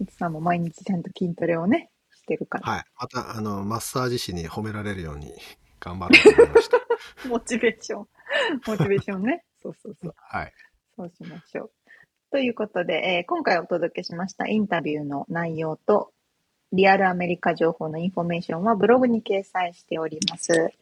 [0.00, 2.70] いつさんも毎日ちゃんと筋トレをね、してるから。
[2.70, 2.84] はい。
[2.98, 5.32] また、あの、マッサージ師に褒められるように
[5.80, 6.76] 頑張ろうと思いました。
[7.28, 8.08] モチベーション。
[8.66, 9.44] モチベーションね。
[9.62, 10.14] そうそうそう。
[10.16, 10.52] はい。
[10.96, 11.70] そうしましょう。
[12.30, 16.12] ということで、えー今回お届けしましたインタビューの内容と、
[16.72, 20.72] リアルアメリカ情報のインフォメーションはブログに掲載しております。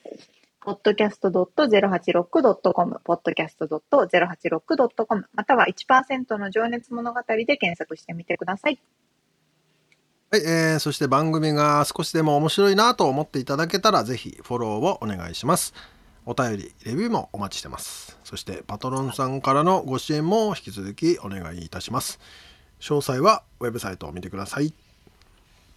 [0.64, 8.78] podcast.086.com、podcast.086.com、または1%の情熱物語で検索してみてください。
[10.30, 15.74] はい、えーそして番組が少しでも面白いなと思っていただけたら、ぜひフォローをお願いします。
[16.26, 18.18] お便り、レビューもお待ちしてます。
[18.24, 22.18] そして、パトロンさんからのご支援も引き続きお願いいたします。
[22.80, 24.72] 詳細はウェブサイトを見てください。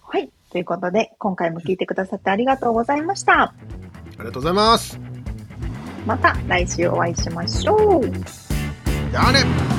[0.02, 0.32] はい。
[0.52, 3.42] ということで、今回も聞いてくださってありがとうございました。
[3.42, 3.54] あ
[4.12, 5.00] りがとうございます。
[6.06, 8.10] また来週お会いしましょう。
[8.10, 9.77] じゃあね